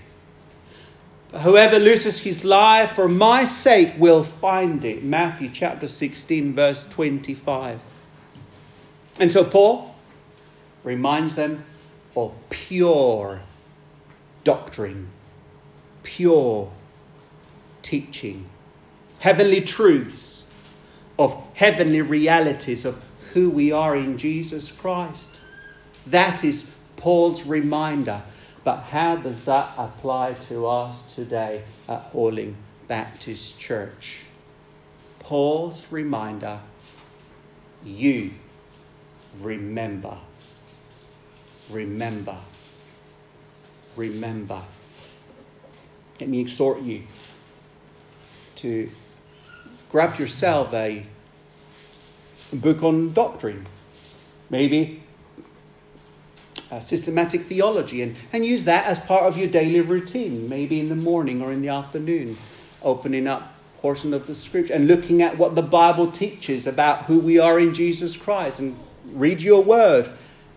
But 1.31 1.43
whoever 1.43 1.79
loses 1.79 2.21
his 2.21 2.45
life 2.45 2.93
for 2.93 3.09
my 3.09 3.45
sake 3.45 3.95
will 3.97 4.23
find 4.23 4.85
it. 4.85 5.03
Matthew 5.03 5.51
chapter 5.53 5.87
16, 5.87 6.55
verse 6.55 6.89
25. 6.89 7.81
And 9.19 9.33
so 9.33 9.45
Paul 9.45 9.95
reminds 10.85 11.35
them 11.35 11.65
of 12.17 12.33
pure 12.51 13.43
doctrine, 14.45 15.09
pure 16.03 16.71
teaching, 17.81 18.47
heavenly 19.23 19.61
truths, 19.61 20.43
of 21.17 21.41
heavenly 21.55 22.03
realities 22.03 22.85
of 22.85 23.01
who 23.33 23.49
we 23.49 23.71
are 23.71 23.95
in 23.95 24.19
Jesus 24.19 24.73
Christ. 24.73 25.39
That 26.05 26.43
is 26.43 26.77
Paul's 26.97 27.47
reminder. 27.47 28.23
But 28.65 28.79
how 28.91 29.15
does 29.15 29.45
that 29.45 29.75
apply 29.79 30.33
to 30.49 30.67
us 30.67 31.15
today 31.15 31.63
at 31.89 32.13
Hollington 32.13 32.55
Baptist 32.89 33.61
Church? 33.61 34.25
Paul's 35.21 35.87
reminder 35.93 36.59
you 37.85 38.33
remember. 39.41 40.19
Remember. 41.71 42.39
Remember. 43.95 44.63
Let 46.19 46.29
me 46.29 46.41
exhort 46.41 46.83
you 46.83 47.05
to 48.57 48.91
grab 49.93 50.19
yourself 50.19 50.75
a 50.75 51.07
book 52.53 52.83
on 52.83 53.13
doctrine, 53.13 53.67
maybe 54.51 55.03
systematic 56.81 57.43
theology, 57.43 58.01
and, 58.01 58.17
and 58.33 58.47
use 58.47 58.65
that 58.65 58.87
as 58.87 58.99
part 58.99 59.25
of 59.25 59.37
your 59.37 59.49
daily 59.49 59.83
routine, 59.83 60.49
maybe 60.49 60.81
in 60.81 60.89
the 60.89 60.97
morning 60.97 61.43
or 61.43 61.53
in 61.53 61.61
the 61.61 61.69
afternoon, 61.69 62.37
opening 62.83 63.29
up 63.29 63.55
portion 63.77 64.15
of 64.15 64.29
the 64.29 64.35
scripture 64.35 64.73
and 64.73 64.87
looking 64.87 65.21
at 65.21 65.37
what 65.37 65.57
the 65.57 65.63
Bible 65.63 66.11
teaches 66.11 66.69
about 66.69 67.07
who 67.07 67.19
we 67.19 67.39
are 67.39 67.59
in 67.59 67.75
Jesus 67.75 68.17
Christ 68.17 68.61
and 68.61 68.79
read 69.07 69.43
your 69.43 69.63
word 69.63 70.09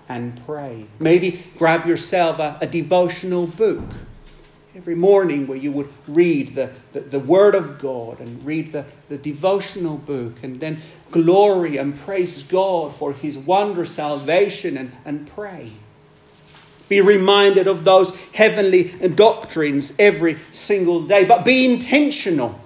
and 0.07 0.39
pray. 0.45 0.85
Maybe 0.99 1.43
grab 1.57 1.87
yourself 1.87 2.37
a, 2.37 2.57
a 2.61 2.67
devotional 2.67 3.47
book 3.47 3.83
every 4.75 4.95
morning 4.95 5.47
where 5.47 5.57
you 5.57 5.71
would 5.71 5.87
read 6.05 6.53
the, 6.53 6.69
the, 6.91 6.99
the, 6.99 7.19
Word 7.19 7.55
of 7.55 7.79
God 7.79 8.19
and 8.19 8.45
read 8.45 8.73
the, 8.73 8.85
the 9.07 9.17
devotional 9.17 9.97
book 9.97 10.43
and 10.43 10.59
then 10.59 10.81
glory 11.11 11.77
and 11.77 11.97
praise 11.97 12.43
God 12.43 12.93
for 12.93 13.13
His 13.13 13.37
wondrous 13.37 13.91
salvation 13.91 14.75
and, 14.75 14.91
and 15.05 15.27
pray. 15.27 15.71
Be 16.89 16.99
reminded 16.99 17.67
of 17.67 17.85
those 17.85 18.13
heavenly 18.33 18.89
doctrines 19.07 19.95
every 19.97 20.35
single 20.35 21.03
day, 21.03 21.23
but 21.23 21.45
be 21.45 21.71
intentional. 21.71 22.59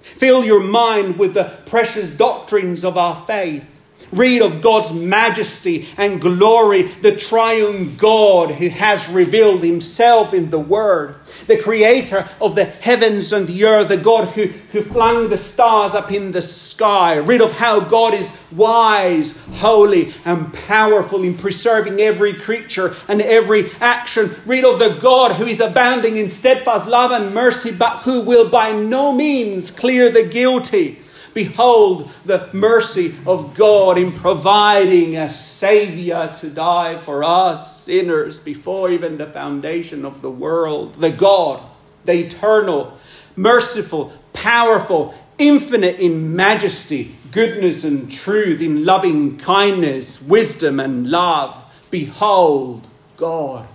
Fill 0.00 0.44
your 0.44 0.62
mind 0.62 1.18
with 1.18 1.34
the 1.34 1.58
precious 1.66 2.16
doctrines 2.16 2.84
of 2.84 2.96
our 2.96 3.16
faith. 3.26 3.66
Read 4.12 4.42
of 4.42 4.60
God's 4.60 4.92
majesty 4.92 5.88
and 5.96 6.20
glory, 6.20 6.82
the 6.82 7.16
triune 7.16 7.96
God 7.96 8.52
who 8.52 8.68
has 8.68 9.08
revealed 9.08 9.64
himself 9.64 10.34
in 10.34 10.50
the 10.50 10.58
Word, 10.58 11.16
the 11.46 11.56
creator 11.56 12.28
of 12.38 12.54
the 12.54 12.66
heavens 12.66 13.32
and 13.32 13.46
the 13.46 13.64
earth, 13.64 13.88
the 13.88 13.96
God 13.96 14.28
who, 14.30 14.42
who 14.42 14.82
flung 14.82 15.30
the 15.30 15.38
stars 15.38 15.94
up 15.94 16.12
in 16.12 16.32
the 16.32 16.42
sky. 16.42 17.16
Read 17.16 17.40
of 17.40 17.52
how 17.52 17.80
God 17.80 18.12
is 18.12 18.38
wise, 18.52 19.46
holy, 19.56 20.12
and 20.26 20.52
powerful 20.52 21.22
in 21.22 21.36
preserving 21.36 21.98
every 21.98 22.34
creature 22.34 22.94
and 23.08 23.22
every 23.22 23.70
action. 23.80 24.30
Read 24.44 24.64
of 24.64 24.78
the 24.78 24.98
God 25.00 25.36
who 25.36 25.46
is 25.46 25.60
abounding 25.60 26.18
in 26.18 26.28
steadfast 26.28 26.86
love 26.86 27.12
and 27.12 27.34
mercy, 27.34 27.72
but 27.72 28.00
who 28.00 28.20
will 28.20 28.50
by 28.50 28.72
no 28.72 29.12
means 29.12 29.70
clear 29.70 30.10
the 30.10 30.28
guilty 30.28 31.01
Behold 31.34 32.10
the 32.24 32.50
mercy 32.52 33.14
of 33.26 33.54
God 33.54 33.96
in 33.96 34.12
providing 34.12 35.16
a 35.16 35.28
Savior 35.28 36.30
to 36.40 36.50
die 36.50 36.96
for 36.96 37.24
us 37.24 37.84
sinners 37.84 38.38
before 38.38 38.90
even 38.90 39.16
the 39.16 39.26
foundation 39.26 40.04
of 40.04 40.20
the 40.20 40.30
world. 40.30 40.94
The 40.94 41.10
God, 41.10 41.64
the 42.04 42.26
eternal, 42.26 42.98
merciful, 43.34 44.12
powerful, 44.32 45.14
infinite 45.38 45.98
in 45.98 46.36
majesty, 46.36 47.14
goodness, 47.30 47.84
and 47.84 48.12
truth, 48.12 48.60
in 48.60 48.84
loving 48.84 49.38
kindness, 49.38 50.20
wisdom, 50.20 50.78
and 50.78 51.10
love. 51.10 51.64
Behold 51.90 52.88
God. 53.16 53.68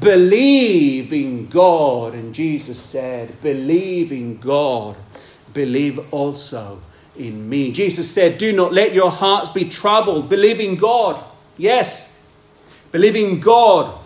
Believe 0.00 1.12
in 1.12 1.46
God. 1.46 2.14
And 2.14 2.34
Jesus 2.34 2.80
said, 2.80 3.40
Believe 3.40 4.10
in 4.10 4.38
God. 4.38 4.96
Believe 5.52 6.12
also 6.12 6.82
in 7.16 7.48
me. 7.48 7.72
Jesus 7.72 8.10
said, 8.10 8.38
Do 8.38 8.52
not 8.52 8.72
let 8.72 8.94
your 8.94 9.10
hearts 9.10 9.48
be 9.48 9.68
troubled. 9.68 10.28
Believe 10.28 10.60
in 10.60 10.76
God. 10.76 11.22
Yes, 11.56 12.24
believe 12.90 13.16
in 13.16 13.40
God, 13.40 13.96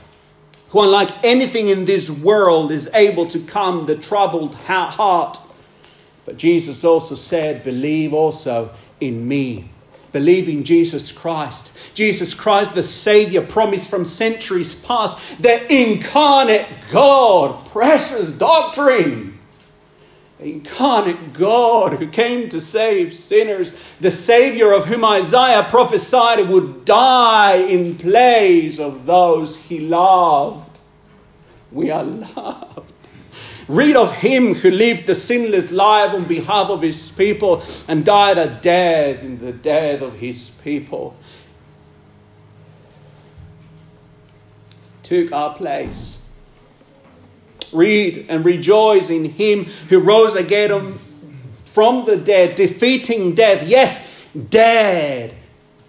who, 0.70 0.82
unlike 0.82 1.10
anything 1.24 1.68
in 1.68 1.86
this 1.86 2.10
world, 2.10 2.70
is 2.70 2.90
able 2.94 3.26
to 3.26 3.40
calm 3.40 3.86
the 3.86 3.96
troubled 3.96 4.54
heart. 4.54 5.38
But 6.26 6.36
Jesus 6.36 6.84
also 6.84 7.14
said, 7.14 7.64
Believe 7.64 8.12
also 8.12 8.70
in 9.00 9.26
me. 9.26 9.70
Believe 10.12 10.48
in 10.48 10.64
Jesus 10.64 11.12
Christ. 11.12 11.94
Jesus 11.94 12.34
Christ, 12.34 12.74
the 12.74 12.82
Savior 12.82 13.42
promised 13.42 13.90
from 13.90 14.04
centuries 14.04 14.74
past, 14.74 15.42
the 15.42 15.72
incarnate 15.72 16.66
God. 16.90 17.66
Precious 17.66 18.32
doctrine 18.32 19.37
incarnate 20.40 21.32
God 21.32 21.94
who 21.94 22.06
came 22.06 22.48
to 22.50 22.60
save 22.60 23.14
sinners, 23.14 23.94
the 24.00 24.10
Savior 24.10 24.72
of 24.72 24.86
whom 24.86 25.04
Isaiah 25.04 25.66
prophesied 25.68 26.48
would 26.48 26.84
die 26.84 27.56
in 27.56 27.96
place 27.96 28.78
of 28.78 29.06
those 29.06 29.56
he 29.56 29.80
loved. 29.80 30.78
We 31.72 31.90
are 31.90 32.04
loved. 32.04 32.92
Read 33.66 33.96
of 33.96 34.16
him 34.16 34.54
who 34.54 34.70
lived 34.70 35.06
the 35.06 35.14
sinless 35.14 35.70
life 35.70 36.14
on 36.14 36.24
behalf 36.24 36.70
of 36.70 36.80
his 36.80 37.12
people 37.12 37.62
and 37.86 38.04
died 38.04 38.38
a 38.38 38.58
death 38.62 39.22
in 39.22 39.38
the 39.38 39.52
death 39.52 40.00
of 40.00 40.14
his 40.14 40.50
people. 40.50 41.16
Took 45.02 45.32
our 45.32 45.54
place 45.54 46.22
read 47.72 48.26
and 48.28 48.44
rejoice 48.44 49.10
in 49.10 49.24
him 49.24 49.64
who 49.64 50.00
rose 50.00 50.34
again 50.34 50.98
from 51.64 52.04
the 52.04 52.16
dead, 52.16 52.56
defeating 52.56 53.34
death. 53.34 53.68
Yes, 53.68 54.28
dead, 54.50 55.34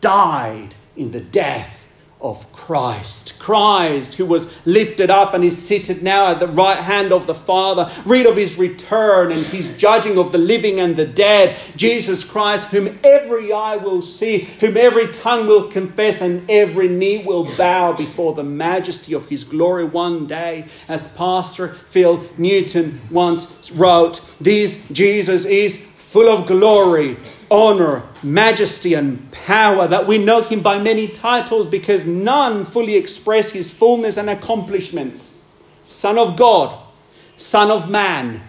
died 0.01 0.75
in 0.95 1.11
the 1.11 1.21
death 1.21 1.78
of 2.21 2.51
Christ. 2.51 3.39
Christ, 3.39 4.15
who 4.15 4.25
was 4.25 4.65
lifted 4.65 5.09
up 5.09 5.33
and 5.33 5.43
is 5.43 5.57
seated 5.57 6.03
now 6.03 6.31
at 6.31 6.41
the 6.41 6.47
right 6.47 6.77
hand 6.77 7.13
of 7.13 7.27
the 7.27 7.35
Father. 7.35 7.89
Read 8.05 8.25
of 8.25 8.35
his 8.35 8.57
return 8.57 9.31
and 9.31 9.45
his 9.45 9.75
judging 9.77 10.17
of 10.17 10.33
the 10.33 10.37
living 10.37 10.79
and 10.81 10.97
the 10.97 11.05
dead. 11.05 11.55
Jesus 11.77 12.25
Christ, 12.25 12.69
whom 12.69 12.99
every 13.03 13.53
eye 13.53 13.77
will 13.77 14.01
see, 14.01 14.41
whom 14.59 14.75
every 14.75 15.07
tongue 15.13 15.47
will 15.47 15.69
confess, 15.69 16.21
and 16.21 16.49
every 16.49 16.89
knee 16.89 17.23
will 17.23 17.45
bow 17.55 17.93
before 17.93 18.33
the 18.33 18.43
majesty 18.43 19.13
of 19.13 19.29
his 19.29 19.45
glory 19.45 19.85
one 19.85 20.27
day. 20.27 20.65
As 20.89 21.07
Pastor 21.07 21.69
Phil 21.69 22.23
Newton 22.37 22.99
once 23.09 23.71
wrote, 23.71 24.21
This 24.41 24.85
Jesus 24.89 25.45
is 25.45 25.77
full 25.77 26.27
of 26.27 26.47
glory 26.47 27.17
honor, 27.51 28.03
majesty, 28.23 28.93
and 28.93 29.31
power, 29.31 29.87
that 29.87 30.07
we 30.07 30.17
know 30.17 30.41
him 30.41 30.61
by 30.61 30.79
many 30.79 31.07
titles 31.07 31.67
because 31.67 32.05
none 32.05 32.65
fully 32.65 32.95
express 32.95 33.51
his 33.51 33.71
fullness 33.71 34.17
and 34.17 34.29
accomplishments. 34.29 35.45
Son 35.85 36.17
of 36.17 36.37
God, 36.37 36.77
Son 37.37 37.71
of 37.71 37.89
Man, 37.89 38.41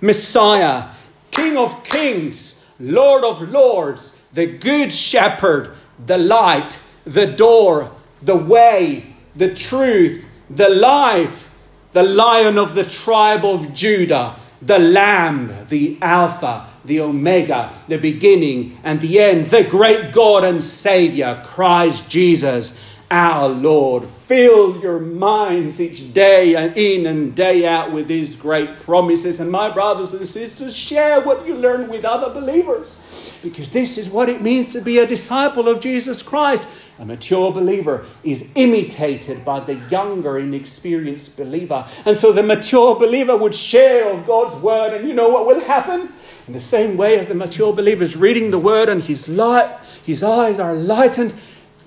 Messiah, 0.00 0.90
King 1.30 1.56
of 1.56 1.82
kings, 1.84 2.70
Lord 2.78 3.24
of 3.24 3.50
lords, 3.50 4.20
the 4.32 4.46
good 4.46 4.92
shepherd, 4.92 5.74
the 6.04 6.18
light, 6.18 6.78
the 7.04 7.26
door, 7.26 7.90
the 8.22 8.36
way, 8.36 9.14
the 9.34 9.54
truth, 9.54 10.26
the 10.48 10.68
life, 10.68 11.50
the 11.92 12.02
lion 12.02 12.58
of 12.58 12.74
the 12.74 12.84
tribe 12.84 13.44
of 13.44 13.72
Judah, 13.72 14.36
the 14.66 14.78
lamb, 14.78 15.52
the 15.68 15.98
alpha, 16.00 16.68
the 16.84 17.00
omega, 17.00 17.72
the 17.88 17.98
beginning 17.98 18.78
and 18.82 19.00
the 19.00 19.20
end, 19.20 19.46
the 19.46 19.64
great 19.64 20.12
God 20.12 20.44
and 20.44 20.62
Savior, 20.62 21.42
Christ 21.44 22.08
Jesus, 22.08 22.78
our 23.10 23.48
Lord. 23.48 24.04
Fill 24.04 24.80
your 24.80 25.00
minds 25.00 25.80
each 25.80 26.14
day 26.14 26.56
and 26.56 26.76
in 26.76 27.06
and 27.06 27.34
day 27.34 27.66
out 27.66 27.92
with 27.92 28.08
these 28.08 28.36
great 28.36 28.80
promises. 28.80 29.38
And 29.38 29.50
my 29.50 29.72
brothers 29.72 30.14
and 30.14 30.26
sisters, 30.26 30.74
share 30.74 31.20
what 31.20 31.46
you 31.46 31.54
learn 31.54 31.88
with 31.88 32.04
other 32.04 32.32
believers. 32.32 33.36
Because 33.42 33.70
this 33.70 33.98
is 33.98 34.08
what 34.08 34.30
it 34.30 34.40
means 34.40 34.68
to 34.68 34.80
be 34.80 34.98
a 34.98 35.06
disciple 35.06 35.68
of 35.68 35.80
Jesus 35.80 36.22
Christ. 36.22 36.68
A 36.98 37.04
mature 37.04 37.50
believer 37.50 38.06
is 38.22 38.52
imitated 38.54 39.44
by 39.44 39.60
the 39.60 39.74
younger, 39.90 40.38
inexperienced 40.38 41.36
believer. 41.36 41.84
And 42.06 42.16
so 42.16 42.32
the 42.32 42.44
mature 42.44 42.94
believer 42.94 43.36
would 43.36 43.54
share 43.54 44.12
of 44.12 44.26
God's 44.26 44.54
word. 44.56 44.94
And 44.94 45.08
you 45.08 45.14
know 45.14 45.28
what 45.28 45.44
will 45.44 45.60
happen? 45.60 46.12
In 46.46 46.52
the 46.52 46.60
same 46.60 46.96
way 46.96 47.18
as 47.18 47.26
the 47.26 47.34
mature 47.34 47.72
believer 47.72 48.04
is 48.04 48.16
reading 48.16 48.52
the 48.52 48.60
word 48.60 48.88
and 48.88 49.02
his, 49.02 49.28
light, 49.28 49.76
his 50.04 50.22
eyes 50.22 50.60
are 50.60 50.74
lightened, 50.74 51.34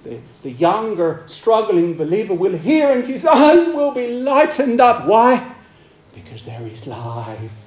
the, 0.04 0.20
the 0.44 0.52
younger, 0.52 1.24
struggling 1.26 1.96
believer 1.96 2.34
will 2.34 2.58
hear 2.58 2.90
and 2.90 3.06
his 3.06 3.26
eyes 3.26 3.68
will 3.68 3.94
be 3.94 4.20
lightened 4.20 4.82
up. 4.82 5.08
Why? 5.08 5.56
Because 6.14 6.44
there 6.44 6.68
is 6.68 6.86
life 6.86 7.67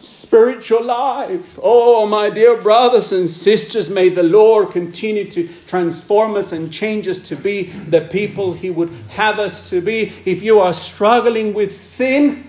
spiritual 0.00 0.82
life. 0.82 1.58
Oh, 1.62 2.06
my 2.06 2.30
dear 2.30 2.60
brothers 2.60 3.12
and 3.12 3.28
sisters, 3.28 3.90
may 3.90 4.08
the 4.08 4.22
Lord 4.22 4.70
continue 4.70 5.26
to 5.30 5.48
transform 5.66 6.36
us 6.36 6.52
and 6.52 6.72
change 6.72 7.06
us 7.06 7.20
to 7.28 7.36
be 7.36 7.64
the 7.64 8.00
people 8.00 8.54
He 8.54 8.70
would 8.70 8.90
have 9.10 9.38
us 9.38 9.68
to 9.70 9.80
be. 9.80 10.12
If 10.24 10.42
you 10.42 10.58
are 10.60 10.72
struggling 10.72 11.52
with 11.52 11.76
sin, 11.76 12.48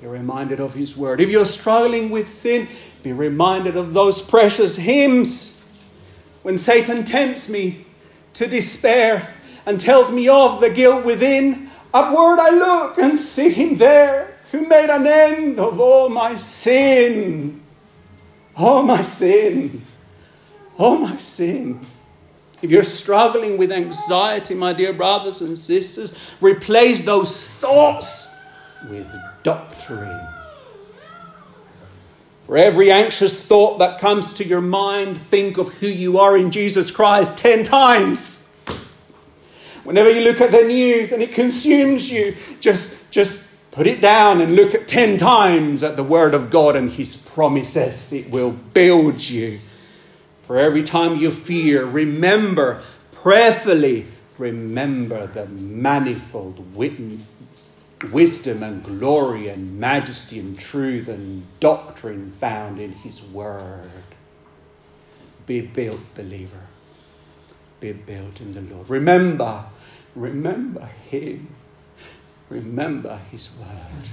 be 0.00 0.06
reminded 0.06 0.60
of 0.60 0.74
His 0.74 0.96
Word. 0.96 1.20
If 1.20 1.30
you're 1.30 1.46
struggling 1.46 2.10
with 2.10 2.28
sin, 2.28 2.68
be 3.02 3.12
reminded 3.12 3.76
of 3.76 3.94
those 3.94 4.20
precious 4.20 4.76
hymns. 4.76 5.66
When 6.42 6.58
Satan 6.58 7.04
tempts 7.04 7.48
me 7.48 7.86
to 8.34 8.46
despair 8.46 9.32
and 9.64 9.80
tells 9.80 10.12
me 10.12 10.28
of 10.28 10.60
the 10.60 10.68
guilt 10.68 11.06
within, 11.06 11.70
upward 11.94 12.38
I 12.38 12.50
look 12.50 12.98
and 12.98 13.18
see 13.18 13.50
Him 13.50 13.78
there 13.78 14.33
who 14.54 14.68
made 14.68 14.88
an 14.88 15.04
end 15.04 15.58
of 15.58 15.80
all 15.80 16.08
my 16.08 16.36
sin. 16.36 17.60
All 18.56 18.84
my 18.84 19.02
sin. 19.02 19.82
All 20.78 20.96
my 20.96 21.16
sin. 21.16 21.80
If 22.62 22.70
you're 22.70 22.84
struggling 22.84 23.58
with 23.58 23.72
anxiety, 23.72 24.54
my 24.54 24.72
dear 24.72 24.92
brothers 24.92 25.40
and 25.40 25.58
sisters, 25.58 26.36
replace 26.40 27.02
those 27.02 27.50
thoughts 27.50 28.32
with 28.88 29.12
doctrine. 29.42 30.24
For 32.44 32.56
every 32.56 32.92
anxious 32.92 33.44
thought 33.44 33.78
that 33.80 33.98
comes 33.98 34.32
to 34.34 34.44
your 34.44 34.60
mind, 34.60 35.18
think 35.18 35.58
of 35.58 35.74
who 35.74 35.88
you 35.88 36.18
are 36.18 36.36
in 36.36 36.52
Jesus 36.52 36.92
Christ 36.92 37.38
ten 37.38 37.64
times. 37.64 38.54
Whenever 39.82 40.10
you 40.10 40.22
look 40.22 40.40
at 40.40 40.52
the 40.52 40.62
news 40.62 41.10
and 41.10 41.22
it 41.22 41.32
consumes 41.32 42.10
you, 42.10 42.36
just, 42.60 43.10
just 43.10 43.53
Put 43.74 43.88
it 43.88 44.00
down 44.00 44.40
and 44.40 44.54
look 44.54 44.72
at 44.72 44.86
10 44.86 45.18
times 45.18 45.82
at 45.82 45.96
the 45.96 46.04
Word 46.04 46.32
of 46.32 46.48
God 46.48 46.76
and 46.76 46.88
His 46.88 47.16
promises. 47.16 48.12
It 48.12 48.30
will 48.30 48.52
build 48.52 49.20
you. 49.20 49.58
For 50.44 50.56
every 50.58 50.84
time 50.84 51.16
you 51.16 51.32
fear, 51.32 51.84
remember, 51.84 52.82
prayerfully, 53.10 54.06
remember 54.38 55.26
the 55.26 55.46
manifold 55.46 56.76
wisdom 58.12 58.62
and 58.62 58.84
glory 58.84 59.48
and 59.48 59.80
majesty 59.80 60.38
and 60.38 60.56
truth 60.56 61.08
and 61.08 61.42
doctrine 61.58 62.30
found 62.30 62.78
in 62.78 62.92
His 62.92 63.24
Word. 63.24 63.90
Be 65.46 65.62
built, 65.62 66.14
believer. 66.14 66.68
Be 67.80 67.90
built 67.90 68.40
in 68.40 68.52
the 68.52 68.60
Lord. 68.60 68.88
Remember, 68.88 69.64
remember 70.14 70.86
Him. 71.10 71.48
Remember 72.54 73.20
His 73.32 73.50
word, 73.58 74.08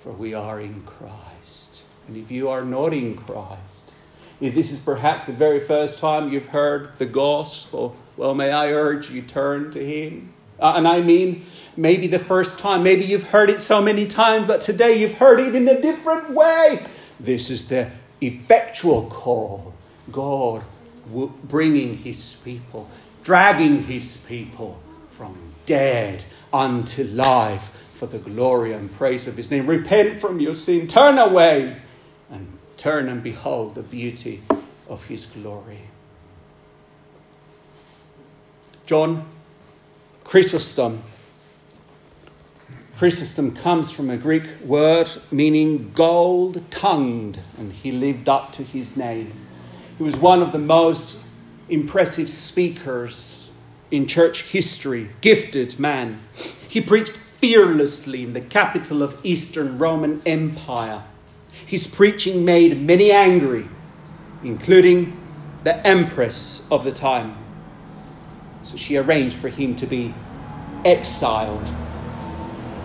for 0.00 0.12
we 0.12 0.34
are 0.34 0.60
in 0.60 0.82
Christ. 0.82 1.82
And 2.06 2.14
if 2.14 2.30
you 2.30 2.50
are 2.50 2.62
not 2.62 2.92
in 2.92 3.16
Christ, 3.16 3.94
if 4.38 4.54
this 4.54 4.70
is 4.70 4.80
perhaps 4.80 5.24
the 5.24 5.32
very 5.32 5.58
first 5.58 5.98
time 5.98 6.30
you've 6.30 6.48
heard 6.48 6.98
the 6.98 7.06
gospel, 7.06 7.96
well, 8.18 8.34
may 8.34 8.52
I 8.52 8.70
urge 8.70 9.10
you 9.10 9.22
turn 9.22 9.70
to 9.70 9.82
Him. 9.82 10.34
Uh, 10.60 10.74
and 10.76 10.86
I 10.86 11.00
mean, 11.00 11.46
maybe 11.74 12.06
the 12.06 12.18
first 12.18 12.58
time, 12.58 12.82
maybe 12.82 13.06
you've 13.06 13.30
heard 13.30 13.48
it 13.48 13.62
so 13.62 13.80
many 13.80 14.06
times, 14.06 14.46
but 14.46 14.60
today 14.60 15.00
you've 15.00 15.14
heard 15.14 15.40
it 15.40 15.54
in 15.54 15.66
a 15.68 15.80
different 15.80 16.28
way. 16.28 16.84
This 17.18 17.48
is 17.48 17.68
the 17.68 17.90
effectual 18.20 19.06
call. 19.06 19.72
God 20.12 20.64
bringing 21.44 21.96
His 21.96 22.36
people, 22.44 22.90
dragging 23.22 23.84
His 23.84 24.18
people 24.18 24.78
from 25.08 25.47
dead 25.68 26.24
unto 26.50 27.04
life 27.04 27.68
for 27.92 28.06
the 28.06 28.18
glory 28.18 28.72
and 28.72 28.90
praise 28.90 29.26
of 29.26 29.36
his 29.36 29.50
name. 29.50 29.66
Repent 29.66 30.18
from 30.18 30.40
your 30.40 30.54
sin, 30.54 30.86
turn 30.86 31.18
away, 31.18 31.76
and 32.30 32.58
turn 32.78 33.06
and 33.06 33.22
behold 33.22 33.74
the 33.74 33.82
beauty 33.82 34.40
of 34.88 35.04
his 35.04 35.26
glory. 35.26 35.80
John 38.86 39.26
Chrysostom. 40.24 41.02
Chrysostom 42.96 43.54
comes 43.54 43.90
from 43.90 44.08
a 44.08 44.16
Greek 44.16 44.44
word 44.64 45.10
meaning 45.30 45.92
gold 45.92 46.70
tongued, 46.70 47.40
and 47.58 47.74
he 47.74 47.92
lived 47.92 48.28
up 48.28 48.52
to 48.52 48.62
his 48.62 48.96
name. 48.96 49.32
He 49.98 50.02
was 50.02 50.16
one 50.16 50.40
of 50.40 50.52
the 50.52 50.58
most 50.58 51.18
impressive 51.68 52.30
speakers 52.30 53.48
in 53.90 54.06
church 54.06 54.42
history, 54.42 55.10
gifted 55.20 55.78
man. 55.78 56.20
He 56.68 56.80
preached 56.80 57.12
fearlessly 57.16 58.22
in 58.24 58.32
the 58.32 58.40
capital 58.40 59.02
of 59.02 59.18
Eastern 59.22 59.78
Roman 59.78 60.22
Empire. 60.26 61.04
His 61.66 61.86
preaching 61.86 62.44
made 62.44 62.80
many 62.80 63.10
angry, 63.10 63.68
including 64.42 65.16
the 65.64 65.86
empress 65.86 66.70
of 66.70 66.84
the 66.84 66.92
time. 66.92 67.36
So 68.62 68.76
she 68.76 68.96
arranged 68.96 69.36
for 69.36 69.48
him 69.48 69.76
to 69.76 69.86
be 69.86 70.14
exiled. 70.84 71.66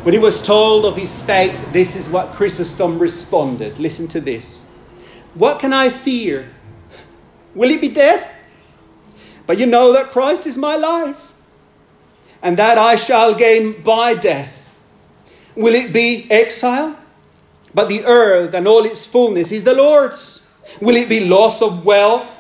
When 0.03 0.13
he 0.13 0.19
was 0.19 0.41
told 0.41 0.85
of 0.85 0.97
his 0.97 1.21
fate, 1.21 1.63
this 1.71 1.95
is 1.95 2.09
what 2.09 2.33
Chrysostom 2.33 2.99
responded. 2.99 3.79
Listen 3.79 4.07
to 4.09 4.19
this. 4.19 4.65
What 5.33 5.59
can 5.59 5.71
I 5.71 5.89
fear? 5.89 6.49
Will 7.55 7.71
it 7.71 7.79
be 7.81 7.89
death? 7.89 8.32
But 9.45 9.59
you 9.59 9.65
know 9.65 9.91
that 9.93 10.11
Christ 10.11 10.47
is 10.47 10.57
my 10.57 10.75
life, 10.75 11.33
and 12.41 12.57
that 12.57 12.77
I 12.77 12.95
shall 12.95 13.35
gain 13.35 13.81
by 13.81 14.13
death. 14.13 14.69
Will 15.55 15.75
it 15.75 15.93
be 15.93 16.27
exile? 16.31 16.97
But 17.73 17.89
the 17.89 18.05
earth 18.05 18.53
and 18.53 18.67
all 18.67 18.85
its 18.85 19.05
fullness 19.05 19.51
is 19.51 19.63
the 19.63 19.73
Lord's. 19.73 20.47
Will 20.79 20.95
it 20.95 21.09
be 21.09 21.25
loss 21.25 21.61
of 21.61 21.85
wealth? 21.85 22.35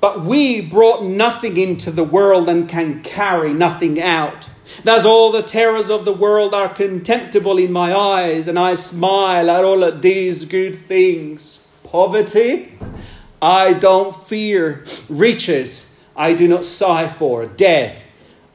But 0.00 0.22
we 0.22 0.60
brought 0.62 1.04
nothing 1.04 1.56
into 1.58 1.90
the 1.90 2.04
world 2.04 2.48
and 2.48 2.68
can 2.68 3.02
carry 3.02 3.52
nothing 3.52 4.00
out. 4.00 4.48
Thus, 4.82 5.04
all 5.04 5.30
the 5.30 5.42
terrors 5.42 5.90
of 5.90 6.04
the 6.04 6.12
world 6.12 6.54
are 6.54 6.68
contemptible 6.68 7.58
in 7.58 7.72
my 7.72 7.94
eyes, 7.94 8.48
and 8.48 8.58
I 8.58 8.74
smile 8.76 9.50
at 9.50 9.64
all 9.64 9.82
of 9.82 10.00
these 10.00 10.44
good 10.46 10.74
things. 10.74 11.66
Poverty, 11.82 12.78
I 13.42 13.74
don't 13.74 14.14
fear. 14.14 14.84
Riches, 15.08 15.99
I 16.20 16.34
do 16.34 16.46
not 16.46 16.66
sigh 16.66 17.08
for 17.08 17.46
death. 17.46 18.06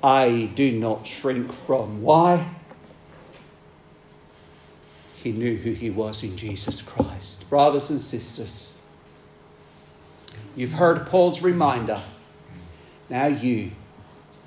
I 0.03 0.51
do 0.53 0.71
not 0.71 1.07
shrink 1.07 1.51
from. 1.51 2.03
Why? 2.03 2.47
He 5.23 5.31
knew 5.31 5.55
who 5.55 5.71
he 5.71 5.89
was 5.89 6.23
in 6.23 6.37
Jesus 6.37 6.83
Christ. 6.83 7.49
Brothers 7.49 7.89
and 7.89 7.99
sisters, 7.99 8.79
you've 10.55 10.73
heard 10.73 11.07
Paul's 11.07 11.41
reminder. 11.41 12.03
Now 13.09 13.25
you 13.25 13.71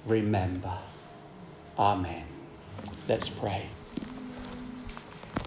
remember. 0.06 0.78
Amen. 1.76 2.24
Let's 3.08 3.28
pray. 3.28 3.66